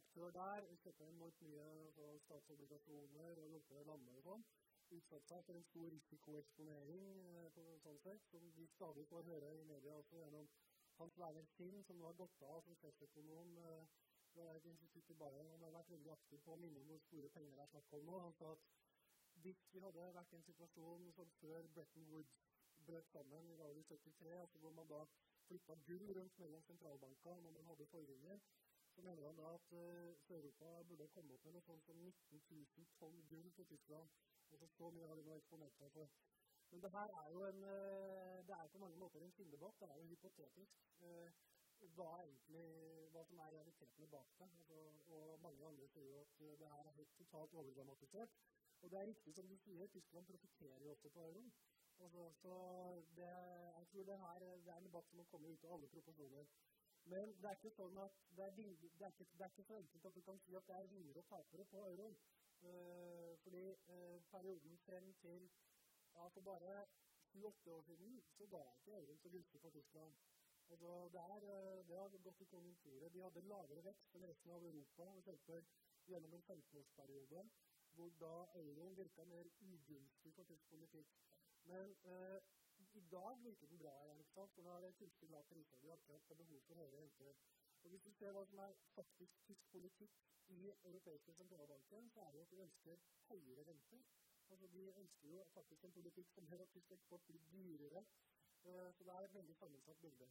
[0.00, 0.66] aktør der.
[0.82, 1.68] Kjøper enormt mye
[2.26, 4.44] statsobligasjoner og hjulpet lande og sånn.
[4.98, 9.54] Utsatt seg for en stor risikoeksponering eh, på sånn sett, som vi stadig får høre
[9.60, 10.48] i media også gjennom
[10.98, 13.54] Hans Werner Sinn, som nå har gått av som sjeføkonom
[14.34, 15.48] ved et institutt i Bayern.
[15.54, 17.94] Han har vært veldig aktiv på å minne om hvor store penger det er snakk
[17.98, 18.18] om nå.
[18.26, 18.66] Han sa at
[19.44, 22.36] hvis vi hadde vært i en situasjon som før Bretton Woods
[22.86, 25.00] brøt sammen i dag 73, altså hvor man da
[25.50, 28.38] flytta gull rundt mellom sentralbanker når man hadde forringer,
[28.94, 32.42] så mener han da at uh, Sør-Europa burde komme opp med noe sånt som 19
[32.50, 34.08] 000 tonn gull til Tyskland.
[34.50, 36.18] Altså så mye har de nå eksponert seg for.
[36.70, 39.80] Men det her er jo en, uh, det er på mange måter en skinndebatt.
[39.80, 40.84] Det er jo hypotetisk.
[41.02, 41.28] Uh,
[41.96, 42.64] hva, egentlig,
[43.14, 44.50] hva som er realitetene bak det.
[44.60, 44.80] Altså,
[45.16, 48.38] og mange andre sier jo at det her er helt totalt overdramatisert.
[48.82, 51.52] Og det er riktig som du sier, Tyskland profitterer jo også på euroen.
[52.04, 52.54] Altså, så
[53.16, 53.30] det,
[53.78, 56.46] jeg tror det, her, det er en debatt som må komme ut av alle proporsjoner.
[57.04, 59.76] Men det er ikke sånn at det er, det er, ikke, det er ikke så
[59.80, 62.16] enkelt at du kan si at det er vinnere og tapere på euroen.
[62.60, 65.46] Uh, fordi uh, perioden frem til
[66.14, 66.74] ja, for bare
[67.32, 70.14] 7-8 år siden så ga ikke euroen så gunstig for Tyskland.
[70.70, 73.08] Altså, det, er, uh, det har gått i konjunkturer.
[73.08, 75.66] De hadde lavere vekst enn resten av Europa eksempel,
[76.12, 77.44] gjennom en 15-årsperiode,
[77.96, 81.16] hvor da euroen virka mer ugunstig for tysk politikk.
[81.72, 82.40] Men eh,
[83.00, 84.20] i dag virker den bra igjen.
[84.22, 84.54] ikke sant?
[84.54, 85.80] For nå er det kunstig lav prise.
[85.82, 87.36] Vi har akkurat behov for høyere renter.
[87.82, 90.16] Og Hvis du ser hva som er faktisk tysk politikk
[90.56, 94.02] i europeiske sentralbanken, så er det at de ønsker høyere renter.
[94.50, 98.04] Altså De ønsker jo faktisk en politikk som gjør at tysk eksport blir dyrere.
[98.64, 100.30] Eh, så det er et veldig sammensatt bilde.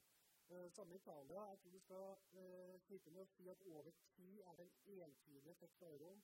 [0.49, 1.41] Uh, samme Italia.
[1.49, 5.03] Jeg tror du skal uh, slippe med å si at over tid er det en
[5.05, 6.23] entydig effekt av euroen.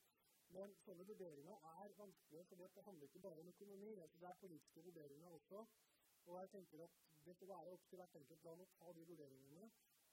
[0.56, 3.90] Men sånne vurderinger er vanskelige, for det handler ikke bare om økonomi.
[4.04, 5.66] Altså det er politiske vurderinger også.
[6.26, 9.08] Og jeg tenker at det får være opp til hvert enkelt land å ta de
[9.10, 9.66] vurderingene.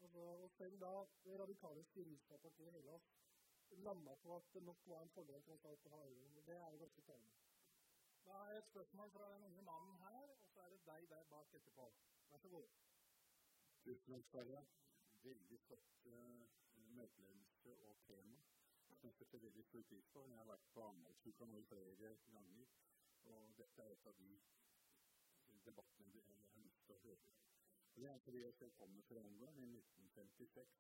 [0.03, 0.93] Altså, og selv da
[1.25, 3.07] det radikale styringspartiet i Hellas
[3.87, 6.41] landa på at det nok var en fordel for oss å ha euroen.
[6.47, 7.37] Det er ganske talende.
[8.27, 11.31] Da er et spørsmål fra den unge mannen her, og så er det deg der
[11.31, 11.87] bak etterpå.
[12.31, 12.75] Vær så god.
[13.87, 14.65] Tusen takk, Sverre.
[15.23, 16.43] Veldig flott uh,
[16.99, 18.43] møteledelse og tema
[19.03, 20.23] som setter veldig stor pris på.
[20.31, 22.75] Jeg har vært på Arendalsuka nå flere ganger,
[23.33, 24.29] og dette er et av de
[25.67, 27.33] debattene jeg har lyst til å høre.
[27.95, 30.77] Og det er fordi jeg kommer fra Ungarn i 1956,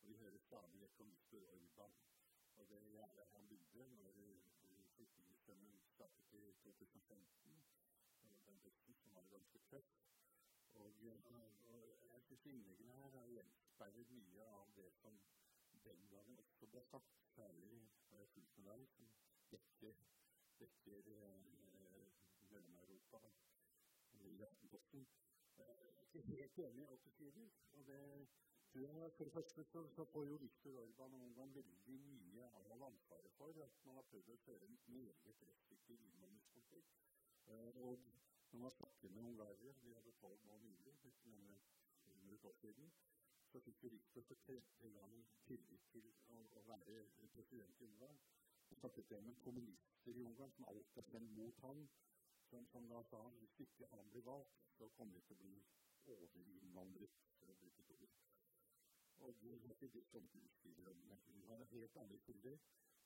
[0.00, 1.98] og vi hører stadig vekk om Viktor Orban.
[2.60, 4.16] Og det gjerdet han bygde når
[4.94, 7.60] flyktningstrømmen startet i 2015,
[8.24, 9.92] og den høsten som var ganske tøff.
[10.80, 10.96] Og,
[11.76, 15.20] og jeg syns innleggene her har gjenspeilet mye av det som
[15.84, 19.10] den gangen også ble sagt, særlig har jeg fulgt med deg, som
[19.52, 20.02] dekker,
[20.60, 22.06] dekker eh,
[22.50, 23.20] Mellom-Europa
[24.20, 25.06] i Aftenposten.
[26.12, 27.50] Ikke helt enig i alt du sier.
[27.78, 28.00] Og det,
[29.16, 33.32] for det første så, så får jo Viktor Orban og Ungarn veldig mye av ansvaret
[33.38, 36.92] for at man har prøvd å føre en meget restriktiv innvandringspolitikk.
[37.46, 38.10] Eh, og
[38.52, 42.92] når man snakker med ungarere, vi hadde tolv nå nylig, under et år siden,
[43.52, 47.00] så fikk Viktor for tredje gang tillit til å, å være
[47.34, 48.20] president i Ungarn.
[48.68, 51.82] Så satte jeg med kommunister i Ungarn som alt er stemt mot ham,
[52.50, 55.56] som, som da sa hvis ikke han blir valgt, så kommer vi til å bli
[56.14, 58.12] overinnvandret, å.
[59.20, 60.94] Og det har ikke det som du skriver
[61.50, 62.56] har helt andre kilder.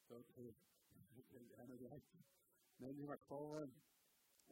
[0.06, 2.12] Så det er noe greit.
[2.78, 3.72] Men i hvert fall eh,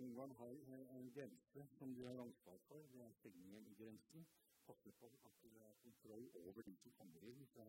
[0.02, 0.56] Ungarn har
[0.96, 2.88] en grense som de har ansvar for.
[2.92, 4.26] Det er Schengen-grensen
[4.68, 7.68] passe på at det er kontroll over de som kommer inn fra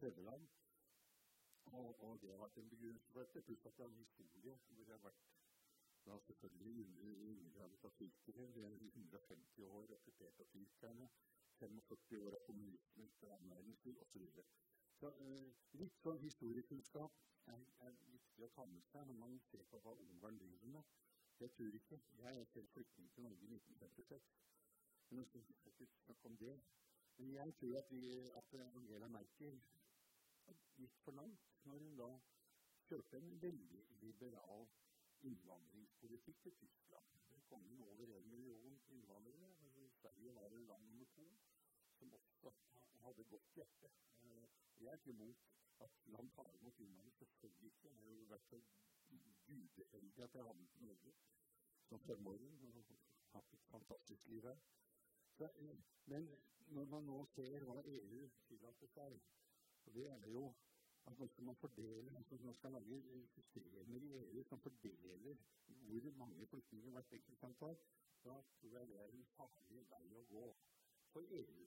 [0.00, 0.48] tredjeland.
[1.72, 4.58] Og, og det har vært en begrunnelse for dette, pluss at det er en historie
[4.66, 5.22] hvor det har vært
[6.06, 8.46] da selvfølgelig undergravet av tyrkere.
[8.56, 11.08] Vi er 150 år okkupert av tyrkerne.
[11.60, 13.70] 45 år av kommunisme etter annen
[14.02, 14.26] osv.
[15.00, 15.48] Så uh,
[15.80, 19.94] litt sånn historiekunnskap er, er, viktig å ta med seg når man ser på hva
[20.06, 20.92] Ungarn driver med.
[21.40, 24.28] Jeg tror ikke Jeg er selv flyktning til Norge i 1956.
[25.08, 26.54] Men nå skal vi ikke snakke om det.
[27.16, 29.60] Men jeg tror at, vi, at Angela Merkel
[30.76, 32.08] gikk for langt når hun da
[32.88, 34.66] kjørte en veldig liberal
[35.24, 37.12] innvandringspolitikk til Tyskland.
[37.30, 39.52] Det kom inn over en million innvandrere.
[40.00, 41.28] Sverige var det land nummer to
[41.98, 42.52] som også
[43.04, 43.90] hadde godt hjerte.
[44.22, 44.48] Eh,
[44.80, 45.46] jeg er ikke imot
[45.86, 47.16] at land tar imot innvandrere.
[47.18, 47.88] Selvfølgelig ikke.
[47.88, 48.62] Jeg har jo vært så
[49.46, 51.14] gudeheldig at jeg havnet i Norge
[51.88, 52.84] som femåring og
[53.34, 54.58] hatt et fantastisk liv her.
[55.40, 56.28] Eh, men
[56.76, 59.16] når man nå ser hva EU tillater seg,
[59.84, 60.44] og det er jo
[61.10, 63.00] at nå skal man fordele, altså man skal lage
[63.34, 65.34] systemer i EU som fordeler
[65.88, 67.72] hvor mange flyktninger hvert enkelt kan ta,
[68.24, 70.44] da tror jeg det er en farlig vei å gå
[71.12, 71.66] for EU.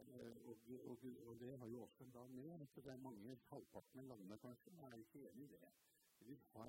[0.00, 4.04] Eh, og, og, og, det har jo også da med så det er mange, halvparten
[4.04, 5.72] av landene kanskje, er ikke enig i det.
[6.20, 6.68] De vil ha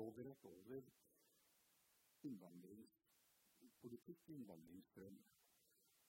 [0.00, 0.92] over råderett
[4.08, 5.24] innvandringspolitikk, innvandringsstrøm.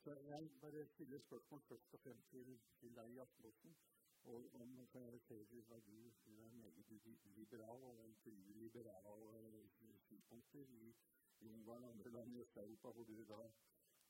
[0.04, 3.76] Så jeg bare stiller spørsmål først og fremst til, til deg i Aftenposten
[4.24, 6.86] og om karakterer hva du er meget
[7.36, 8.16] liberal og
[8.48, 9.70] liberal
[10.08, 10.96] synspunkter i,
[11.40, 13.42] i Ungarn og andre land i Øst-Europa, hvor du da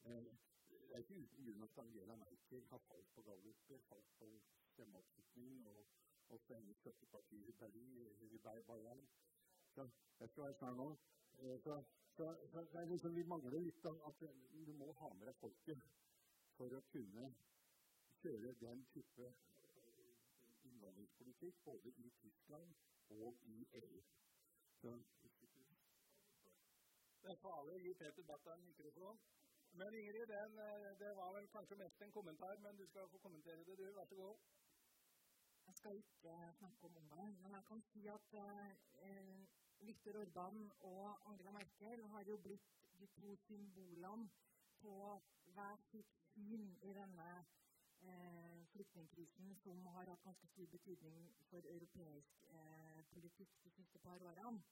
[0.04, 0.26] eh,
[0.69, 4.41] Det er ikke uten grunn at Angela Merkel har falt på galluper, falt på
[4.74, 5.88] stemmeoppslutning og
[6.30, 9.08] også hennes støtteparti i Berlin, i Bayern.
[9.74, 10.98] Så jeg skal være snart nå.
[11.39, 11.84] Eh, så,
[12.17, 14.23] så, så liksom, vi mangler litt av at
[14.67, 15.86] du må ha med deg folket
[16.58, 17.30] for å kunne
[18.21, 19.30] kjøre den type
[20.69, 22.76] innvandringspolitikk både i Tyskland
[23.17, 24.02] og i EU.
[24.82, 24.97] Så,
[27.23, 29.19] det er farlig å gi Peter Barth mikrofon.
[29.73, 33.17] Men Ingrid, den, eh, det var vel kanskje mest en kommentar, men du skal få
[33.17, 33.86] kommentere det, du.
[33.95, 34.38] Vær så god.
[35.65, 41.30] Jeg skal ikke snakke om Ungarn, men jeg kan si at eh, Viktor Orban og
[41.30, 42.69] Angela Merkel har jo blitt
[43.00, 44.30] de to symbolene
[44.82, 44.96] på
[45.56, 47.28] hver sitt syn i denne
[48.02, 54.24] eh, flyktningkrisen som har hatt ganske stor betydning for europeisk eh, politikk de siste par
[54.32, 54.63] årene.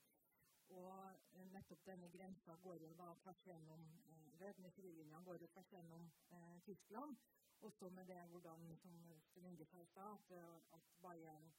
[0.80, 0.96] Og
[1.36, 6.12] eh, nettopp denne grensa går jo da tvers gjennom eh, Væpnede går jo tvers gjennom
[6.32, 7.18] eh, Tyskland.
[7.62, 8.96] Også med det hvordan, som
[9.28, 11.52] Sten Inge sa i at, eh, Bayern,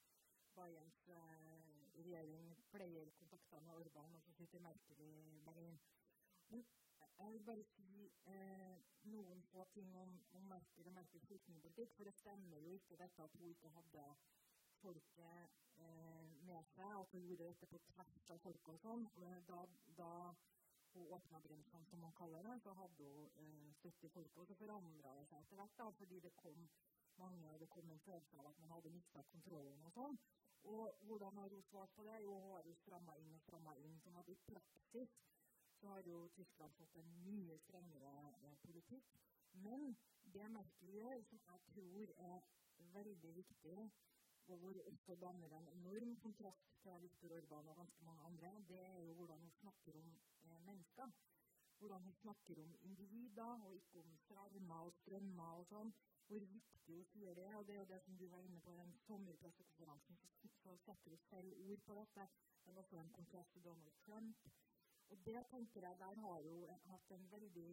[0.56, 1.61] Bayerns eh,
[1.96, 5.80] regjering pleier kontakta med Orban, og så sitter Merkel i Berlin.
[7.18, 8.78] Jeg vil bare si eh,
[9.12, 11.92] noen få ting om, om Merkel og Merkels flyktningpolitikk.
[11.96, 14.06] For det stemmer jo ikke dette at hun ikke hadde
[14.80, 19.06] folket eh, med seg, at hun gjorde dette på tvers av folket og sånn.
[19.48, 19.60] Da,
[20.00, 20.12] da
[20.92, 24.40] hun åpna grensene, som man kaller det, så hadde hun eh, støtte i folket.
[24.42, 26.66] Og så forandra det seg etter hvert, da, fordi det kom
[27.20, 30.18] mange, og det kom en følelse av at man hadde mista kontrollen og sånn.
[30.62, 32.22] Og hvordan har hun svart på det?
[32.22, 33.98] Jo, hun har jo stramma inn og stramma inn.
[34.00, 35.16] sånn at i praksis
[35.80, 38.12] så har jo Tyskland fått en mye strengere
[38.46, 39.16] eh, politikk.
[39.52, 39.96] Men
[40.34, 42.44] det Merkel gjør, som jeg tror er
[42.94, 43.78] veldig viktig,
[44.46, 48.80] og hvor også danner en enorm kontrast til Viktor Orban og ganske mange andre, det
[48.86, 51.10] er jo hvordan hun snakker om eh, mennesker.
[51.78, 55.94] Hvordan hun snakker om individer, og ikke om skjermer og strømmer og sånn.
[56.26, 57.48] Hvor viktig hun sier det.
[57.56, 60.18] Og det er jo det som du var inne på den sommerpressekonferansen,
[60.62, 62.28] så, setter vi selv ord på dette.
[62.64, 64.52] Det var også en kontrast til Donald Trump
[65.12, 66.54] og det tenker jeg der har jo
[66.90, 67.70] hatt en veldig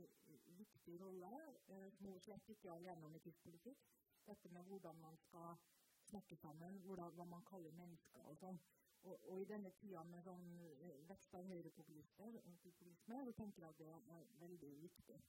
[0.58, 1.30] viktig rolle,
[1.68, 3.86] eh, som hun slett ikke har alene om i tysk politikk.
[4.28, 5.56] Dette med hvordan man skal
[6.10, 8.60] snakke sammen, hvordan, hva man kaller mennesker og sånn.
[9.08, 12.32] Og, og, i denne tida med sånn eh, vekst av høyrepopulisme,
[13.08, 15.20] så tenker jeg at det er veldig viktig.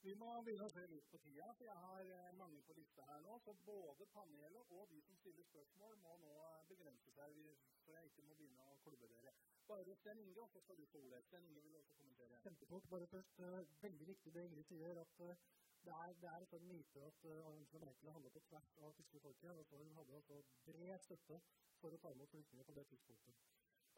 [0.00, 3.04] Vi må begynne å se litt på tida, for jeg har eh, mange på lista
[3.04, 3.34] her nå.
[3.44, 7.36] Så både panelet og de som stiller spørsmål, må nå eh, begrense seg,
[7.82, 9.34] så jeg ikke må begynne å klubbe dere.
[9.68, 11.20] Bare Sten Inge, og så skal du få ordet.
[11.26, 12.40] Sten Inge vil også kommentere.
[12.46, 12.88] Kjempefort.
[12.94, 17.04] Bare først, uh, veldig viktig det Ingrid sier, at det er, det er en myte
[17.04, 19.52] at Angela Merkel handlet på tvers av tyske folket.
[19.52, 21.42] Altså, hun hadde altså bred støtte
[21.82, 23.46] for å ta imot flyktninger på det tidspunktet.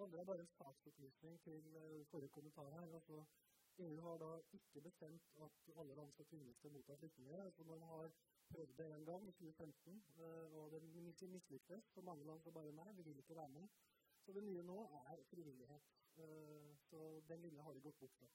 [0.03, 1.73] Det er bare en saksopplysning til
[2.11, 2.95] forrige kommentar her.
[2.99, 3.23] altså
[3.79, 7.51] EU har da ikke bestemt at alle land skal tvinges til å motta flyktninger.
[7.57, 8.13] Så man har
[8.53, 10.83] prøvd det en gang i 2015, eh, og det
[11.37, 11.89] mislyktes.
[11.95, 13.69] For mange land så bare nei, vi vil ikke være med.
[14.25, 15.93] Så det nye nå er frivillighet.
[16.17, 18.29] Eh, så den linja har de gått bort fra.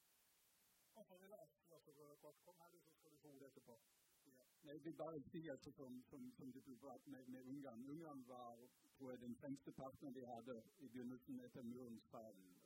[4.68, 7.90] Jeg vil bare si altså, som, som, som du tok med, med Ungarn.
[7.90, 8.68] Ungarn var
[8.98, 12.57] tror jeg, den fremste partneren vi hadde i begynnelsen etter murens fall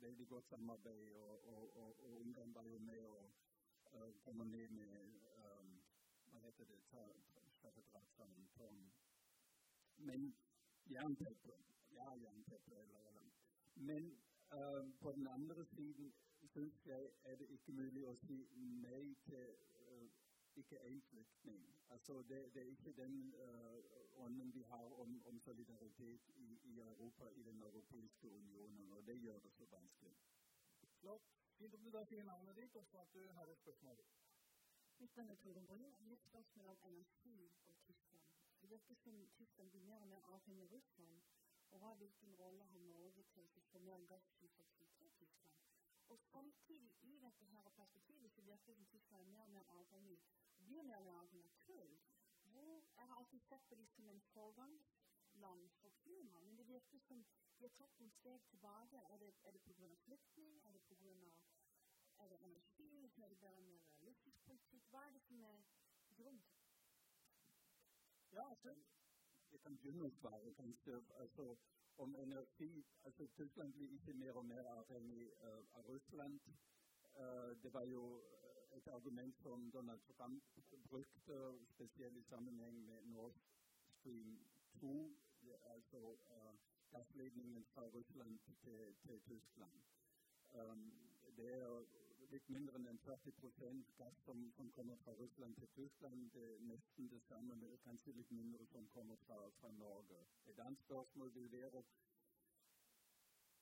[0.00, 3.16] veldig godt samarbeid, og, og, og, og ungdom var jo med å
[3.94, 5.72] uh, komme ned med um,
[6.30, 6.78] Hva heter det?
[7.58, 8.80] Straffedrapssammentom.
[9.98, 10.28] Men
[10.90, 11.56] jernteppe.
[11.92, 12.76] Ja, jernteppe.
[12.82, 13.22] Eller,
[13.74, 14.10] men
[14.52, 16.12] uh, på den andre siden
[16.52, 18.38] syns jeg er det ikke mulig å si
[18.84, 19.56] nei til
[20.58, 21.62] ikke én flyktning.
[21.88, 26.78] Altså, det, det, er ikke den uh, ånden vi har om, om solidaritet i, i,
[26.80, 30.16] Europa, i Den europeiske unionen, og det gjør det så vanskelig.
[31.00, 31.22] Flott.
[31.58, 34.02] Fint om du da sier navnet ditt, og så at du har et spørsmål.
[34.98, 35.94] Mitt navn er Torunn Brun.
[36.10, 38.24] Mitt spørsmål er om energi og Tyskland.
[38.60, 41.20] Det virker som Tyskland blir mer og mer avhengig av Russland.
[41.70, 45.58] Og hva, hvilken rolle har Norge til å få mer gassutveksling til Tyskland?
[46.08, 49.72] Og samtidig i dette her perspektivet så virker det som Tyskland er mer og mer
[49.80, 50.18] avhengig
[50.68, 51.92] blir mer og mer avhengig av kull.
[52.52, 56.98] Hvor Jeg har alltid sett på dem som en foregangsland for klima, men det virker
[56.98, 57.24] som
[57.58, 58.96] de har tatt noen steg tilbake.
[59.12, 59.94] Er det, er det pga.
[60.04, 60.60] flyktning?
[60.66, 61.14] Er det pga.
[62.18, 62.90] Er det energi?
[63.22, 64.84] Er det bare mer realistisk politikk?
[64.90, 65.58] Hva er det som er
[66.16, 66.44] grunnen
[68.32, 68.74] Ja, altså,
[69.50, 70.10] jeg kan begynne
[70.56, 71.04] kanskje.
[71.14, 71.56] Altså,
[71.98, 76.40] om energi altså Tyskland blir ikke mer og mer avhengig uh, av Russland.
[77.14, 78.22] Uh, det var jo
[78.76, 80.42] et argument som Donald Trump
[80.90, 83.34] brukte, spesielt i sammenheng med Nord
[83.98, 84.38] Stream
[84.80, 85.16] 2,
[85.74, 86.54] altså uh,
[86.90, 89.80] gassledningen fra Russland til, til Tyskland.
[90.54, 90.92] Um,
[91.36, 91.84] det er
[92.32, 93.32] litt mindre enn 40
[93.98, 96.30] gass som, som, kommer fra Russland til Tyskland.
[96.34, 100.20] Det er nesten det samme, men kanskje litt mindre som kommer fra, fra Norge.
[100.46, 101.82] Et annet spørsmål vil være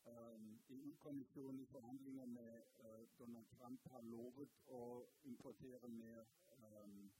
[0.09, 4.82] EU-kommisjonen i forhandlinger med uh, Donald Trump har lovet å
[5.24, 6.26] importere mer
[6.59, 7.11] um,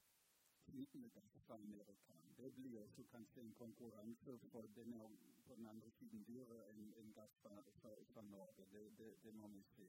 [0.66, 2.14] flytende gass fra Amerika.
[2.39, 5.16] Det blir også kanskje en konkurranse, for den er
[5.47, 8.66] på den andre siden dyrere enn en gass fra, fra, fra Norge.
[8.72, 9.89] Det, det, det, må vi se.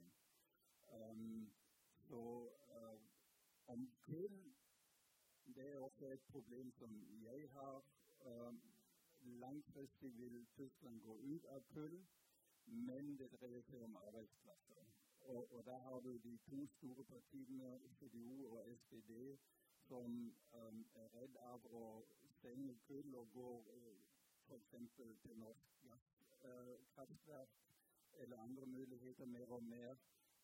[0.87, 1.51] Um,
[2.07, 2.23] så
[2.77, 2.99] uh,
[3.67, 4.53] om kull
[5.55, 6.93] Det er også et problem som
[7.23, 7.83] jeg har.
[8.25, 8.61] Um,
[9.21, 12.01] langfristig vil Tyskland gå ut av kull
[12.67, 14.83] men det dreier seg om arbeidsplasser.
[15.27, 19.37] Og, og der har du de to store partiene, CDU og SPD,
[19.87, 21.83] som um, er redd av å
[22.37, 23.97] stenge kull og gå uh,
[24.47, 24.73] f.eks.
[25.23, 29.95] til norsk gasskraftverk uh, eller andre muligheter mer og mer.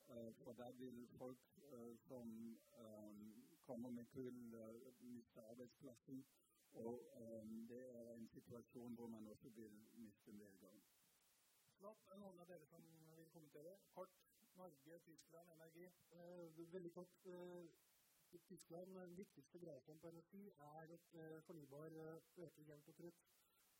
[0.08, 2.32] Uh, for da vil folk uh, som
[2.80, 4.40] um, kommer med kull,
[5.00, 6.26] miste arbeidsplassen.
[6.74, 10.32] Og um, det er en situasjon hvor man også vil miste
[11.84, 11.96] velgere.
[12.06, 12.84] Det Er noen av dere som
[13.18, 13.78] vil kommentere?
[13.94, 14.20] Kort.
[14.56, 15.86] Norge, Tyskland, energi?
[16.12, 17.26] Eh, veldig kort.
[17.26, 17.66] Eh,
[18.48, 23.24] Tyskland, viktigste greia på energi er at eh, fornybar eh, øker jevnt og trutt.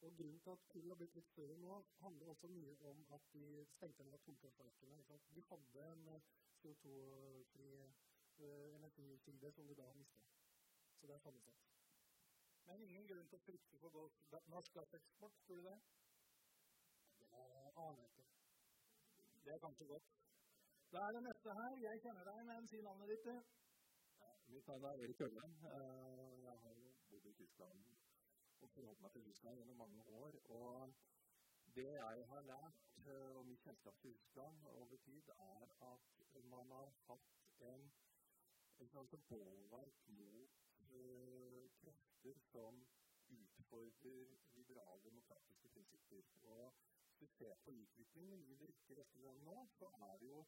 [0.02, 3.22] Og Grunnen til at kull har blitt litt større nå, handler også mye om at
[3.34, 5.20] de stengte ned atomkraftverkene.
[5.36, 6.22] De hadde en eh,
[6.62, 10.26] CO2-fri eh, energikilde som de da har mista.
[11.00, 11.70] Så det er sammensatt.
[12.66, 14.12] Men ingen grunn til å frykte for
[14.48, 15.80] norsk gasseksport, tror du det?
[17.86, 18.26] Aner ikke.
[19.46, 20.08] Det er kanskje godt.
[20.94, 21.78] Da er det neste her.
[21.88, 23.26] Jeg kjenner deg, men si navnet ditt.
[24.22, 25.56] Ja, mitt navn er Erik Ørland.
[25.78, 26.76] Eh, jeg har
[27.10, 27.84] bodd i Tyskland
[28.62, 30.38] og forholdt meg til Tyskland gjennom mange år.
[30.58, 30.94] Og
[31.76, 36.72] det jeg har lært eh, om mitt kjennskap til Tyskland over tid, er at man
[36.72, 37.32] har hatt
[37.72, 37.92] en,
[38.80, 40.62] en slags bålverk mot
[40.94, 42.86] uh, krefter som
[43.30, 46.24] utfordrer liberale demokratiske prinsipper.
[46.44, 46.74] Og
[47.24, 50.40] du ser på utviklingen i det riktige vestlige nå, så er det jo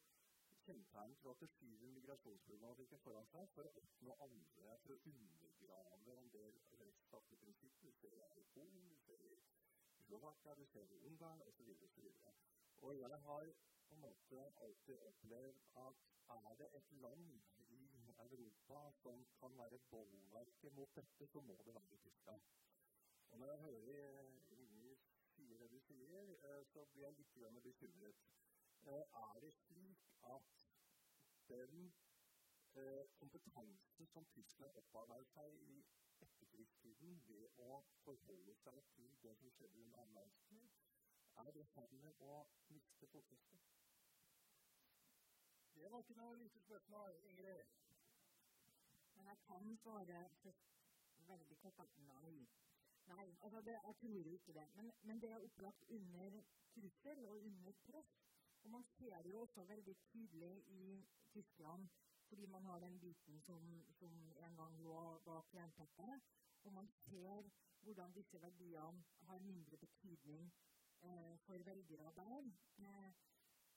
[0.64, 5.94] kjennetegnet til at det skyver migrasjonsproblematikken foran seg for å oppnå andre, for å undergrave
[6.18, 7.88] en del rettsstatlige prinsipper.
[7.88, 11.40] Du ser det i Polen, du ser det i Slovakia, du ser det i Ungarn
[11.46, 11.72] osv.
[12.82, 13.48] Og, jeg har
[13.88, 16.06] på en måte alltid opplevd at
[16.36, 17.80] er det et land i
[18.26, 22.42] Europa som kan være bolverket mot dette, så må det være Tyskland.
[23.30, 24.45] Og når jeg hører
[25.86, 28.24] sier eh, så blir jeg litt bekymret.
[28.86, 30.50] Eh, er det slik at
[31.48, 31.94] den
[32.74, 35.78] eh, kompetansen som Tyskland opparbeidet seg i
[36.26, 40.68] etterkrigstiden ved å forholde seg til det som skjedde under annen verdenskrig,
[41.36, 41.72] er det i
[42.02, 42.36] med å
[42.72, 43.72] miste fotfestet?
[45.76, 47.74] Det var ikke noe lite spørsmål, Ingrid.
[49.16, 50.22] Men jeg kan svare
[51.28, 52.46] veldig kort nei.
[53.06, 54.66] Nei, altså det, jeg tror ikke det.
[54.74, 56.40] Men, men, det er opplagt under
[56.74, 58.16] trussel og under press.
[58.62, 61.88] Og man ser det jo også veldig tydelig i Tyskland,
[62.28, 66.22] fordi man har den biten som, som en gang lå bak jernteppet.
[66.62, 67.50] Og man ser
[67.80, 70.52] hvordan disse verdiene har mindre betydning
[71.02, 72.50] eh, for velgere der.
[72.78, 73.12] Eh,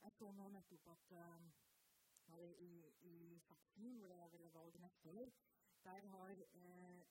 [0.01, 5.31] Jeg så nå nettopp at eh, i, i Saksen, hvor det er valg neste år,
[5.83, 7.01] der har eh,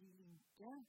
[0.00, 0.86] De Linke,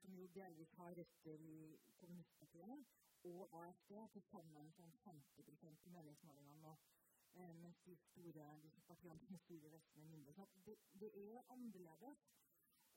[0.00, 2.84] som jo delvis har røtter i kommunistpartiet,
[3.24, 6.74] og AFD til sammen sånn 50 i meningsmålingene nå.
[7.34, 8.46] Eh, mens de store
[8.86, 10.32] partiene som styrer restene er mindre.
[10.34, 12.20] Så det, det, er annerledes.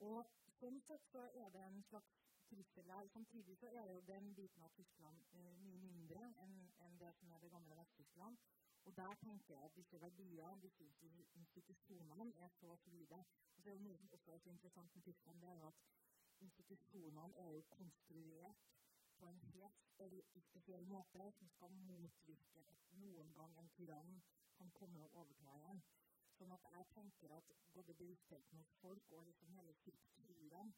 [0.07, 0.29] Og
[0.59, 2.19] sånn sett så er det en slags
[2.51, 3.09] trussel her.
[3.13, 7.33] Samtidig så er jo den biten av Tyskland eh, mye mindre enn en det som
[7.33, 8.37] er det gamle Vest-Tyskland.
[8.85, 10.85] Og der tenker jeg at disse verdiene, disse
[11.41, 13.23] institusjonene, er så solide.
[13.55, 15.81] Og så er det noe som også er så interessant med Tyskland, det er at
[16.45, 18.65] institusjonene er jo konstruert
[19.17, 24.19] på en helt spesiell måte som skal motvirke at noen gang en tyrann
[24.57, 25.81] kan komme og overta igjen.
[26.37, 30.73] Sånn at jeg tenker at både bevisstheten hos folk og liksom hele kulturen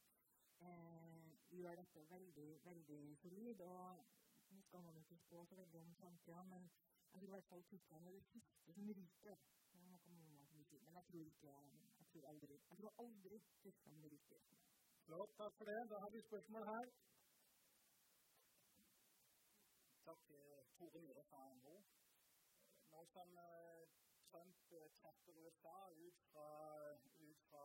[0.68, 3.64] eh, gjør dette veldig, veldig solid.
[3.68, 4.06] Og
[4.54, 6.70] nå skal man ikke spå så veldig om framtida, men
[7.12, 9.44] jeg tror i hvert fall Tyskland er det siste som ryker.
[9.74, 9.92] Men
[10.96, 11.56] jeg tror ikke
[12.00, 14.42] Jeg tror aldri, jeg tror aldri Tyskland ryker.
[15.10, 15.90] Flott, takk for det.
[15.90, 16.86] Da har vi spørsmål her.
[20.06, 20.44] Takk til
[20.78, 21.78] Tore Myhre fra NHO.
[22.92, 23.88] Nå som uh,
[24.28, 24.60] Trump
[25.00, 26.50] trekker USA ut fra,
[27.30, 27.64] ut fra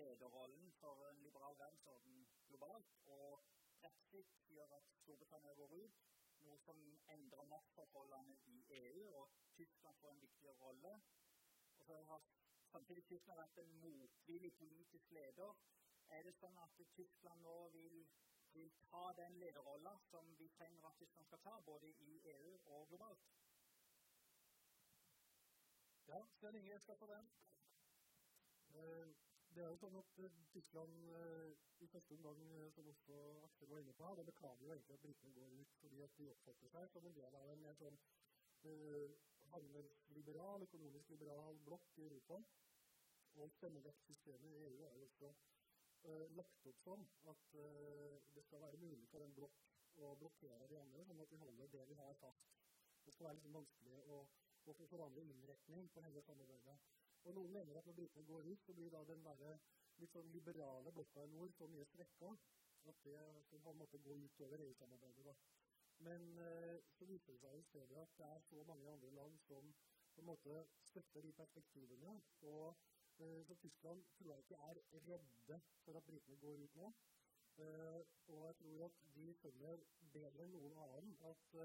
[0.00, 3.44] lederrollen for en liberal verdensorden globalt, og
[3.78, 6.02] brexit gjør at Storbritannia går ut,
[6.48, 6.82] noe som
[7.18, 10.98] endrer maktforholdene i EU, og Tyskland får en viktigere rolle.
[11.78, 12.26] Og så har
[12.74, 15.54] samtidig Tyskland vært en motvillig politisk leder.
[16.08, 17.96] Er det sånn at Tyskland nå vil,
[18.54, 22.88] vil ta den lederrollen som vi trenger at Tyskland skal ta, både i EU og
[22.88, 23.30] globalt?
[26.08, 27.30] Ja, Svein Inge skal få den.
[28.74, 29.14] Uh,
[29.54, 32.42] det er jo sånn at uh, Tyskland uh, i første omgang,
[32.74, 36.02] som også Aksel var inne på her, beklager jo egentlig at britene går ut fordi
[36.04, 37.98] at de oppfatter seg som en del av en mer sånn
[39.52, 42.38] handelsliberal, økonomisk liberal blokk i Europa.
[43.42, 45.32] Og stemmerettssystemet i EU er jo også
[46.36, 47.54] lagt opp sånn at
[48.34, 49.62] det skal være mulig for en blokk
[50.04, 52.50] å blokkere de andre, sånn at de holder det vi har fast.
[53.04, 54.18] Det skal være liksom vanskelig å
[54.64, 56.76] å for forandre innretning på hele samarbeidet.
[57.24, 59.42] Og Noen mener at når britene går ut, så blir da den der
[60.00, 62.30] litt sånn liberale blokka i nord så mye svekka
[62.90, 63.18] at det
[63.50, 65.36] kan på en måte gå utover EU-samarbeidet.
[66.06, 69.38] Men eh, så viser det seg i stedet at det er så mange andre land
[69.46, 69.70] som
[70.14, 72.16] på en måte støtter de perspektivene.
[72.50, 76.92] Og eh, så Tyskland tror jeg ikke er redde for at britene går ut nå.
[77.62, 78.00] Eh,
[78.34, 79.84] og jeg tror at de skjønner
[80.16, 81.58] bedre enn noen annen at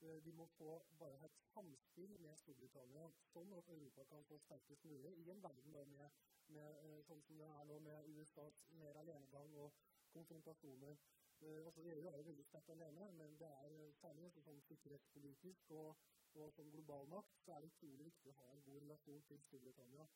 [0.00, 4.86] Eh, de må få bare et samspill med Storbritannia, sånn at Europa kan få sterkest
[4.88, 6.22] mulig i en verden da, med,
[6.54, 9.76] med, eh, sånn som det er nå, med USAs mer alenegang og
[10.14, 10.96] konfrontasjoner.
[11.40, 16.08] Eh, altså EU er jo veldig sterkt alene, men det er særlig sånn sikkerhetspolitisk og,
[16.32, 19.44] og som global makt så er det utrolig viktig å ha en god relasjon til
[19.50, 20.08] Storbritannia.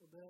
[0.00, 0.26] Og Det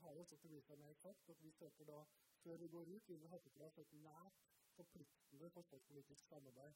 [0.00, 1.98] har jo også vist seg mer sagt, at vi søker da,
[2.42, 4.40] før vi går ut, vil vi ha på plass et nært,
[4.76, 6.74] forpliktende forsvarspolitisk samarbeid.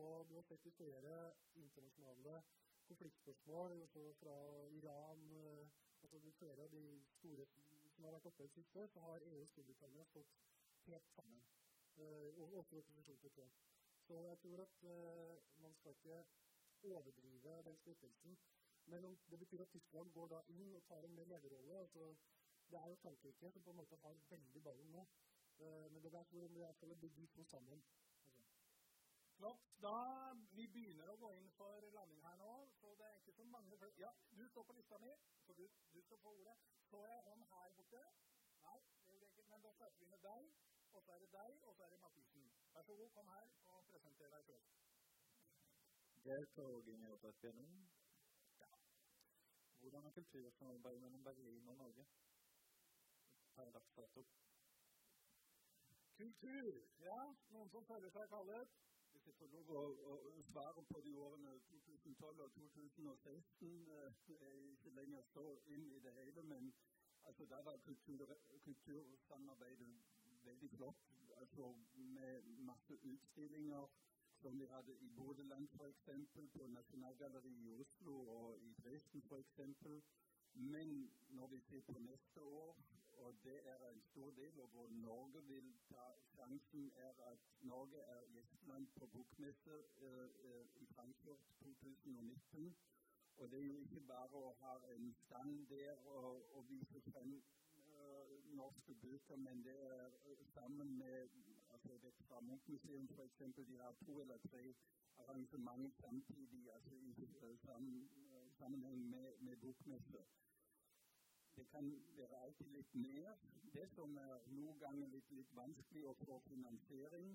[0.00, 1.14] Og vi har sett i flere
[1.54, 2.42] internasjonale
[2.90, 4.36] konfliktspørsmål, også fra
[4.80, 5.68] Iran eh,
[6.02, 6.84] altså Flere av de
[7.18, 7.46] store
[7.94, 10.38] som har vært oppe i siste siste, så har EU og Storbritannia stått
[10.86, 11.42] helt sammen.
[11.98, 13.58] Uh, og også opposisjonen til Trump.
[14.06, 16.22] Så jeg tror at uh, man skal ikke
[16.82, 18.38] overdrive den splittelsen.
[18.90, 22.06] Men det betyr at Tyskland går da inn og tar en mer lederrolle altså,
[22.70, 25.04] Det er jo Frankrike som på en måte har veldig ballen nå.
[25.60, 27.82] Uh, men det er hvor om det skal bli de to sammen.
[29.36, 29.62] Flott.
[29.82, 29.96] Da
[30.56, 33.78] Vi begynner å gå inn for landing her nå, så det er ikke så mange
[33.98, 35.12] Ja, du står på lista mi,
[35.46, 35.62] så du,
[35.94, 36.56] du skal få ordet.
[36.90, 38.02] Så jeg hånd her borte?
[38.66, 39.46] Nei, det er jeg ikke.
[39.52, 40.50] Men da starter vi med deg,
[40.92, 42.52] og så er det deg, og så er det Mathisen.
[42.74, 44.68] Vær så god, kom her og presenter deg selv.
[46.24, 47.89] Geir Åge Tvedt Ja.
[49.80, 52.06] Hvordan er kultursamarbeidet mellom Berlin og Norge
[53.54, 54.24] per dags dato?
[56.16, 57.20] Kultur, ja.
[57.50, 58.74] Noen som føler seg kallet?
[59.12, 64.58] Hvis jeg får lov å, å svare på de årene 2012 og 2016 eh, er
[64.74, 66.68] ikke lenger så inn i det hele, men
[67.24, 69.88] altså, der var kultur, kultursamarbeidet
[70.44, 71.10] veldig flott.
[71.40, 73.88] Altså, med masse utstillinger
[74.42, 76.08] som vi hadde i Bodeland f.eks.,
[76.52, 79.60] på Nasjonalgalleriet i Oslo og i Dresden f.eks.
[80.54, 82.76] Men når vi ser på neste år,
[83.12, 87.98] og det er en stor del, og hvor Norge vil ta sjansen, er at Norge
[87.98, 92.76] er gjestland på bokmesse eh, uh, i Frankfurt 2019.
[93.36, 97.36] Og det er jo ikke bare å ha en stand der og, og vise frem
[97.76, 101.28] eh, norske bøker, men det er sammen med
[101.88, 103.38] vekk fra Munch-museum f.eks.
[103.56, 104.74] De har to eller tre
[105.16, 110.24] arrangementer samtidig altså i sammenheng med, med bokmesser.
[111.56, 113.36] Det kan være alltid litt mer.
[113.74, 117.34] Det som er noen ganger litt, litt vanskelig å få finansiering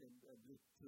[0.00, 0.82] Det er blitt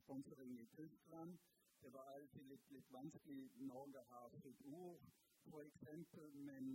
[0.00, 1.38] sponsoring i Tyskland.
[1.82, 3.50] Det var alltid litt, litt vanskelig.
[3.56, 5.02] Norge har fritt ord,
[5.50, 6.16] f.eks.,
[6.48, 6.66] men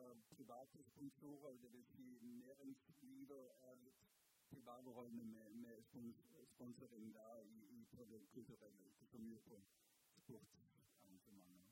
[0.00, 1.86] uh, private sponsorer, dvs.
[1.94, 4.06] Si næringslivet, er litt
[4.50, 5.82] tilbakeholdne med, med
[6.54, 9.60] sponsoring da i, i på det kulturelle, ikke så mye på
[10.18, 11.66] sportsarrangementer.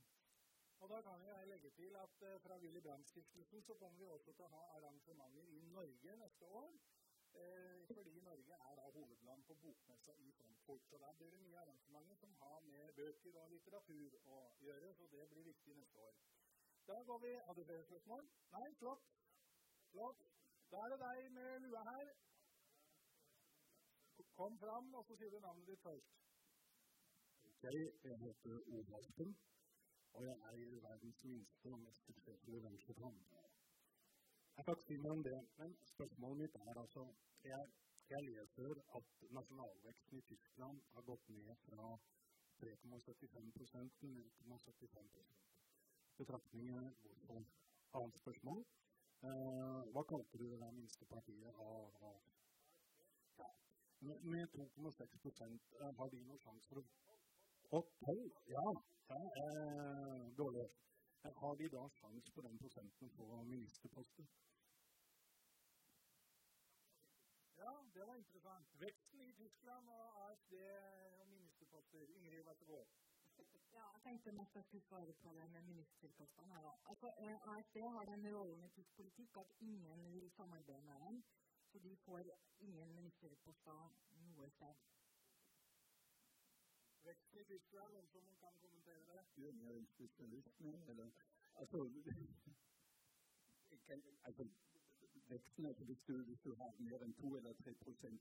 [0.81, 4.33] Og Da kan jeg legge til at uh, fra Willy Brandt-stiftelsen så kommer vi også
[4.33, 6.75] til å ha arrangementer i Norge neste år.
[7.35, 10.85] Uh, fordi Norge er da hovedland på bokmessa i Frankfurt.
[10.91, 14.93] Så der blir det nye arrangementer som har med bøker og litteratur å gjøre.
[14.95, 16.15] Så det blir viktig neste år.
[16.89, 18.25] Da går vi Har du flere spørsmål?
[18.55, 18.69] Nei?
[18.81, 19.05] Flott.
[19.93, 20.21] Flott.
[20.71, 22.07] Da er det deg med lua her.
[24.39, 26.11] Kom fram, og så sier du navnet ditt først.
[27.65, 29.35] Jeg heter Ove
[30.15, 33.17] og jeg er verdens minste og mest suksessfulle venstretann.
[34.57, 37.07] Jeg kan si noe om det, men spørsmålet mitt er altså
[37.45, 37.73] Jeg,
[38.13, 39.09] jeg leser at
[39.39, 41.89] nasjonalveksten i Tyskland har gått ned fra
[42.61, 44.15] 3,75% til
[44.53, 45.54] 0,75
[46.17, 46.91] Betraktninger
[47.27, 47.45] hvorfor.
[47.95, 48.65] Annet spørsmål.
[49.25, 52.17] Eh, hva kalte du det der minste partiet av, av
[53.39, 53.47] ja.
[53.99, 56.85] Med, med 2,6 eh, har de noen sjanse for å
[57.79, 58.25] Og 12?
[58.55, 58.65] Ja.
[59.11, 60.67] ja eh, dårlig.
[61.43, 64.29] Har de da sjanse på den prosenten på ministerposten?
[67.57, 68.75] Ja, det var interessant.
[68.81, 70.55] Veksten i Tyskland og AFD
[71.23, 72.11] og ministerposter.
[72.19, 72.87] Ingrid, vær så god.
[73.75, 76.55] Ja, jeg tenkte jeg skulle svare på det med ministerpostene.
[76.91, 81.25] Altså, eh, AFD har den rollen i tysk politikk at ingen vil samarbeide med dem.
[81.73, 82.21] Så de får
[82.61, 83.95] ingen ministerposter
[84.37, 84.75] noe sted.
[87.05, 89.23] Veksten i Tyskland, noen som kan kommentere det?
[89.37, 91.11] Jeg er spesialist nå, eller
[91.55, 91.79] Altså,
[93.87, 94.49] kan, altså
[95.29, 97.75] veksten altså hvis, du, hvis du har mer enn 2 eller 3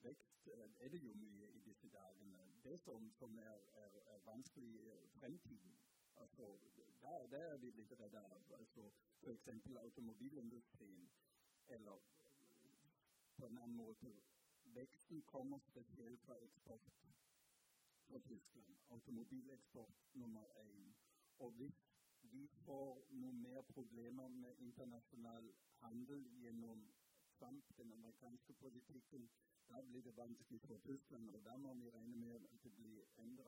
[0.03, 2.32] vekst, eh, er det jo mye i disse dagene.
[2.63, 5.77] Det som, som er, er, er, vanskelig i fremtiden
[6.15, 6.57] altså,
[7.01, 8.43] der, der er vi litt redde av.
[8.59, 8.91] Altså,
[9.21, 9.47] F.eks.
[9.77, 11.09] automobilindustrien.
[11.67, 11.99] Eller
[13.37, 14.13] på en annen måte
[14.75, 16.91] Veksten kommer spesielt fra eksport
[18.07, 18.75] fra Tyskland.
[18.89, 20.93] Automobileksport nummer én.
[21.39, 21.79] Og hvis
[22.21, 26.85] vi får noe mer problemer med internasjonal handel gjennom
[27.39, 29.29] Trump, den amerikanske politikken,
[30.23, 31.29] vanskelig for Tyskland.
[31.35, 33.43] Og da må vi regne med at det blir enda,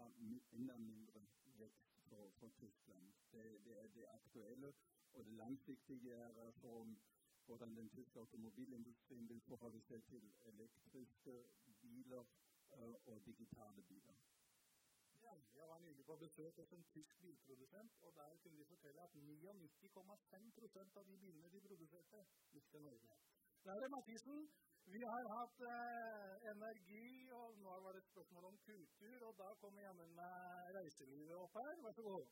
[0.51, 3.13] enda mindre vekst for, for Tyskland.
[3.31, 4.73] Det, det, er det aktuelle.
[5.13, 6.95] Og det langsiktige er altså
[7.45, 11.45] hvordan den tyske automobilindustrien vil forholde seg til elektriske
[11.81, 12.23] biler
[12.71, 14.15] uh, og digitale biler.
[15.55, 19.15] Jeg var nylig på besøk hos en tysk bilprodusent, og der kunne de fortelle at
[19.15, 23.17] 99,5 av de bilene de produserte, gikk til Norge.
[23.65, 24.49] Er det Mathisen.
[24.93, 29.23] Vi har hatt eh, energi, og nå var det et spørsmål om kultur.
[29.27, 31.79] Og da kommer jammen meg reiselivet opp her.
[31.85, 32.27] Vær så god.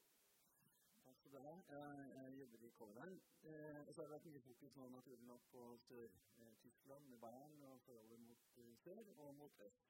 [1.06, 1.56] Takk skal du ha.
[1.70, 3.18] Jeg, jobber i Colorado.
[3.44, 7.82] Eh, så har det vært mye fokus nå naturlig nok på Sør-Tyskland, med Bayern og
[7.88, 9.90] forholdet mot eh, sør og mot øst.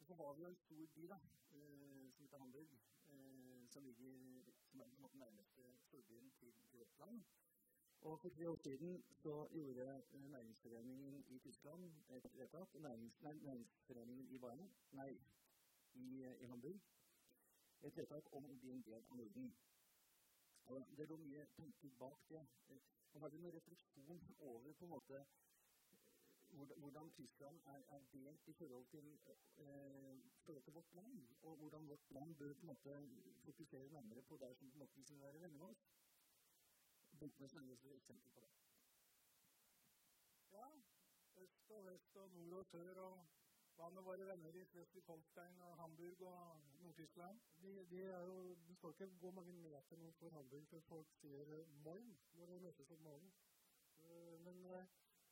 [0.00, 1.20] Og så har vi en stor by da,
[1.52, 2.74] eh, som heter Hamburg,
[3.12, 7.22] eh, som ligger som er den nærmeste storbyen til Grekland.
[8.00, 14.26] Og for tre år siden så gjorde eh, Næringsforeningen i Tyskland et vedtak, nærings, Næringsforeningen
[14.30, 15.20] i Bayern, nei,
[15.94, 16.80] i, i, Hamburg,
[17.82, 19.52] et vedtak om å bli en del av Norden.
[20.64, 22.42] Og det lå mye tanker bak det.
[23.12, 25.24] Og har du noen refleksjon over på en måte
[26.50, 29.18] hvordan Tyskland er, er, delt i forhold til,
[29.58, 33.08] eh, forhold til, vårt land, og hvordan vårt land bør på en måte
[33.44, 35.84] fokusere nærmere på der som på en måte vil være venner med oss.
[37.20, 38.48] Er.
[40.52, 40.68] Ja.
[41.36, 43.28] Øst og vest og nord og sør og
[43.76, 47.40] hva med våre venner i Schleswig-Holstein og Hamburg og Nord-Tyskland?
[47.62, 51.52] De, de jo, det står ikke gå mange meter noen for Hamburg før folk sier
[51.60, 53.32] uh, når det møtes om morgenen.
[54.00, 54.84] Uh, men uh,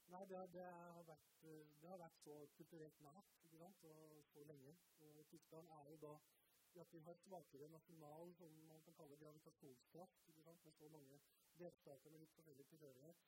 [0.08, 4.72] Nei, det, det, har vært, eh, det, har vært, så kulturelt nært og så lenge.
[5.04, 6.12] Og Tyskland er jo da
[6.76, 10.28] at vi har svakere nasjonal som man kan kalle gravitasjonskraft
[10.64, 11.20] med så mange
[11.58, 13.22] delstater med litt forskjellig tilhørighet.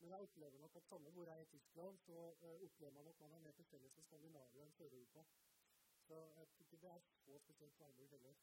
[0.00, 3.08] Men jeg opplever nok at samme hvor jeg er i Tyskland, så uh, opplever man
[3.08, 5.24] at man er mer til felles med Skandinavia enn Sør-Europa.
[6.06, 8.34] Så jeg tror ikke det er så spesielt vanlig heller.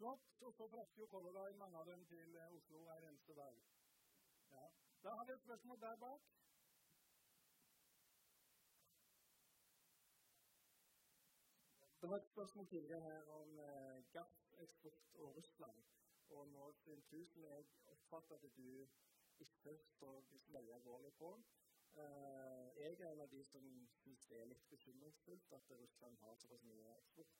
[0.00, 0.28] Flott.
[0.40, 3.58] Og så frakter jo Color Line mange av dem til eh, Oslo hver eneste dag.
[4.50, 4.68] Ja.
[5.02, 6.30] Da har vi et spørsmål der bak.
[12.00, 15.84] Det var et spørsmål tidligere her om eh, gasseksport og Russland.
[16.28, 18.88] Og nå siden tusen, jeg oppfatter at du
[19.38, 21.42] ikke står veldig alvorlig på.
[21.96, 26.36] Eh, jeg er en av de som syns det er litt bekymringsfullt at Russland har
[26.36, 27.36] såpass mye eksport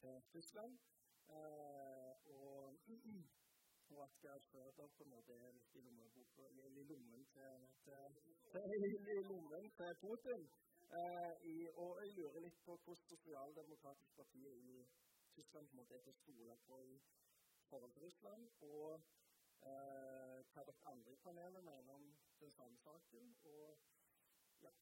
[0.00, 0.78] til Tyskland.
[1.28, 2.78] Eh, og,
[3.90, 5.82] og at Gerd Føder på en måte er litt i,
[6.92, 10.48] lommen til, til, til, til Putin.
[10.90, 14.84] Eh, i, og jeg lurer litt på hvordan Sosialdemokratisk parti i
[15.34, 16.98] Tyskland på en måte er til å stole på i
[17.70, 18.44] forhold til Russland.
[18.68, 22.06] Og eh, hva dere andre i panelet mener om
[22.40, 23.34] den samme saken.
[23.42, 23.80] Og
[24.62, 24.72] ja.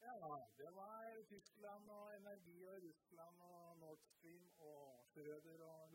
[0.00, 5.92] Ja, det var Tyskland og energi og Russland og Nord Stream og Schrøder og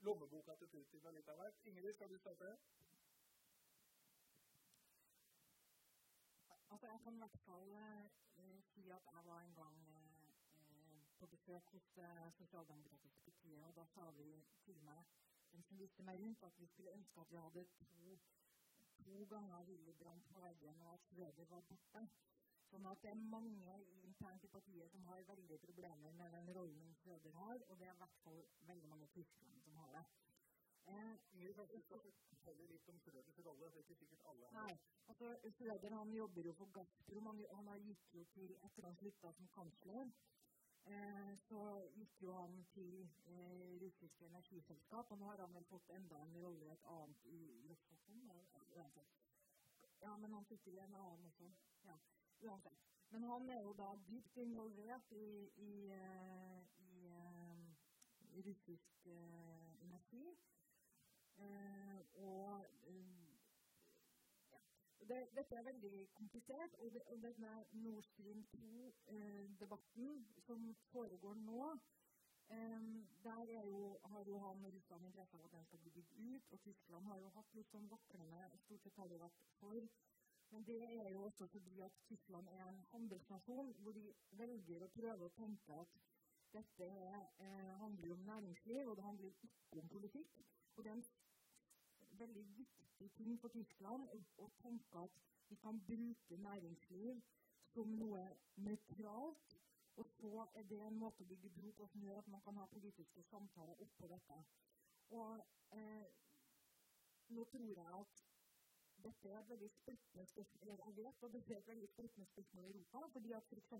[0.00, 1.62] lommeboka til Putin og litt av hvert.
[1.64, 2.56] Ingrid, skal du starte?
[6.86, 11.26] Altså, jeg kan i hvert fall eh, si at jeg var en gang eh, på
[11.26, 15.00] besøk hos eh, Sosialdemokratiske partiet, og da sa vi til meg,
[15.52, 18.18] den som viste meg rundt, at vi skulle ønske at vi hadde to,
[19.04, 22.04] to ganger Willy Brandt på veggen, og at Sveder var borte.
[22.70, 26.94] Sånn at det er mange internt i partiet som har veldig problemer med den rollen
[27.02, 30.06] Sveder har, og det er i hvert fall veldig mange tyskere som har det.
[30.86, 31.58] Eh, Ingrid,
[33.74, 34.78] er ikke sikkert alle Nei,
[35.10, 37.26] altså Schrøder han jobber jo for Gazprom.
[37.26, 40.12] Han, han gikk jo til Etter han slutta som kansler,
[40.92, 41.62] eh, så
[41.96, 45.10] gikk jo han til eh, russiske energiselskap.
[45.10, 48.22] Og nå har han vel fått enda en rolle i et annet i Rosatom.
[50.00, 51.50] Ja, men han sitter i en annen også.
[51.84, 51.98] Ja,
[52.46, 52.82] uansett.
[53.10, 55.72] Men han er jo da dypt involvert i, i,
[56.86, 57.10] i,
[58.38, 60.36] i russisk energi.
[61.38, 63.36] Eh, og eh,
[64.52, 64.60] ja.
[65.08, 66.74] det, dette er veldig komplisert.
[66.78, 71.76] Og, det, og denne Nord Stream 2-debatten eh, som foregår nå,
[73.26, 76.52] der jo, har jo han og Russland interesse av at den skal bli bygd ut.
[76.52, 79.88] Og Tyskland har jo hatt litt sånn vaklende Stort sett har det vært for.
[80.54, 84.04] Men det er jo også fordi at Tyskland er en handelsnasjon hvor de
[84.40, 85.96] velger å prøve å tenke at
[86.52, 90.38] dette er, eh, handler om næringsliv, og det handler ikke om politikk.
[90.76, 91.08] Og det er en
[92.20, 97.20] veldig viktig ting for Tyskland å, tenke at vi kan bruke næringsliv
[97.72, 98.22] som noe
[98.68, 99.56] nøytralt.
[99.96, 102.58] Og så er det en måte å bygge bro på som gjør at man kan
[102.60, 104.40] ha politiske samtaler oppå dette.
[105.16, 105.40] Og
[105.72, 106.08] eh,
[107.32, 108.24] nå tror jeg at
[109.06, 112.64] dette er et veldig splittende spørsmål jeg vet og dette er et veldig splittende spørsmål
[112.64, 113.02] i Europa.
[113.12, 113.72] fordi at f.eks.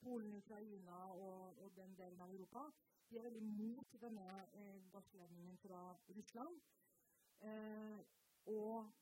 [0.00, 2.64] Polen, Ukraina og, og, den delen av Europa
[3.10, 5.80] de er veldig mot denne eh, gassledningen fra
[6.16, 6.60] Russland.
[7.40, 8.00] Eh,
[8.46, 8.92] og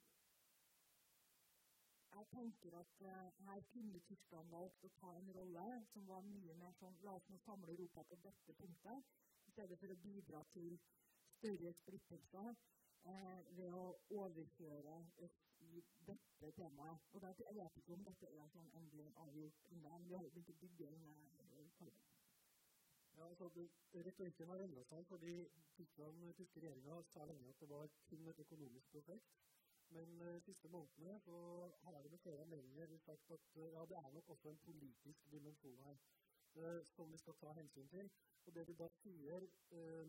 [2.17, 6.55] jeg tenker at eh, her kunne Tyskland valgt å ta en rolle som var mye
[6.61, 9.11] mer sånn La oss nå samle Europa på dette punktet,
[9.49, 10.79] i stedet for å bidra til
[11.39, 13.85] større splittelser eh, ved å
[14.21, 17.11] overføre oss i dette temaet.
[17.13, 20.55] Og der, Jeg vet ikke om dette er sånn endelig avgjort, men vi har begynt
[20.55, 21.48] å bygge eh,
[23.19, 23.49] ja, altså,
[23.95, 25.35] Retorikken har endret seg fordi
[25.77, 29.33] Tyskland, tyske regjeringa sa lenge at det var kun et økonomisk prosjekt.
[29.97, 31.37] Men de uh, siste månedene så
[31.83, 35.31] har det ved flere anledninger sagt at uh, ja, det er nok også en politisk
[35.33, 36.01] dimensjon her
[36.97, 38.11] som vi skal ta hensyn til.
[38.47, 39.45] Og det vi da sier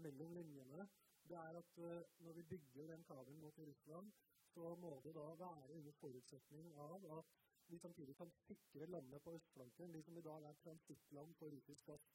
[0.03, 0.85] mellom linjene,
[1.29, 1.81] det er at
[2.25, 4.11] når vi bygger den kabelen mot Russland,
[4.53, 7.35] så må det da være under forutsetning av at
[7.69, 11.85] vi samtidig kan sikre landene på østflanken, de som i dag er transittland for russisk
[11.85, 12.07] gass.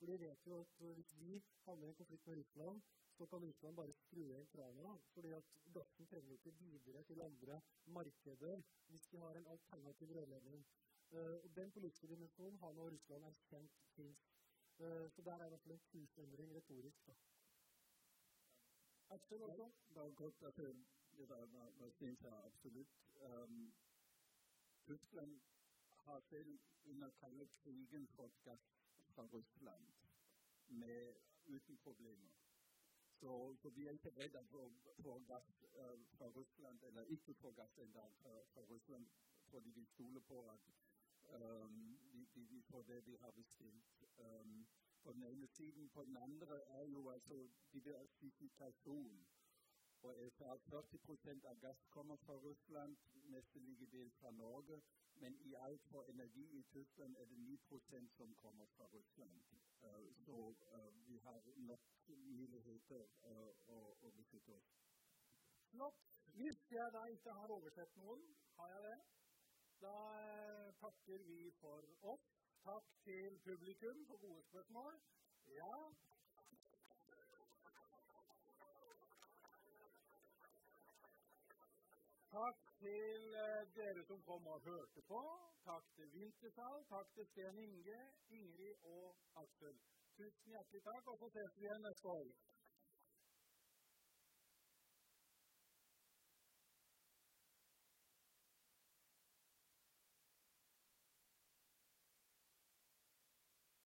[0.00, 2.82] For de vet jo at hvis vi havner i en konflikt med Russland,
[3.16, 4.98] så kan Russland bare skru igjen krana.
[5.14, 5.44] fordi at
[5.74, 10.66] gassen trenger ikke videre til andre markeder hvis de har en alternativ rørledning.
[11.10, 14.24] Uh, og Den politiske dimensjonen har nå Russland erkjent fins.
[14.78, 17.06] Uh, så der er i hvert fall en kursendring retorisk.
[17.06, 17.14] da.
[19.10, 19.70] Aksel også?
[19.88, 20.56] Det er godt at
[21.16, 22.88] det der var synes jeg absolutt.
[23.14, 23.74] Um,
[24.84, 25.40] Tyskland
[25.90, 28.79] har selv under kalde krigen fått gass
[29.14, 29.86] fra Russland
[30.68, 31.14] med,
[31.46, 32.30] uten problemer.
[33.20, 37.50] Så, så, vi er ikke redde for å gass uh, fra Russland, eller ikke få
[37.52, 39.08] gass enda fra, fra Russland,
[39.50, 40.70] fordi vi stoler på at
[41.34, 44.06] um, vi, vi, vi, får det vi har bestilt.
[44.18, 44.62] Um,
[45.02, 45.88] på den ene siden.
[45.88, 49.26] På den andre er jo altså diversifikasjon.
[50.02, 54.82] Og jeg sa at 40% av gass kommer fra Russland, nesten like del fra Norge.
[55.20, 59.40] Men i alt for energi i Tyskland er det 9% som kommer fra Russland.
[59.82, 60.36] Uh, så
[60.76, 64.70] uh, vi har nok muligheter uh, å, å beskytte oss.
[65.70, 66.06] Flott.
[66.34, 68.22] Hvis jeg da ikke har oversett noen,
[68.56, 68.98] har jeg det?
[69.82, 69.96] Da
[70.80, 72.28] takker vi for oss.
[72.64, 75.00] Takk til publikum for gode spørsmål.
[75.56, 75.74] Ja.
[82.30, 85.22] Takk til eh, dere som kom og hørte på.
[85.64, 86.84] Takk til Wintersal.
[86.90, 88.02] Takk til Sten Inge,
[88.38, 89.80] Ingrid og Aksel.
[90.16, 92.30] Tusen hjertelig takk, og så ses vi igjen neste år.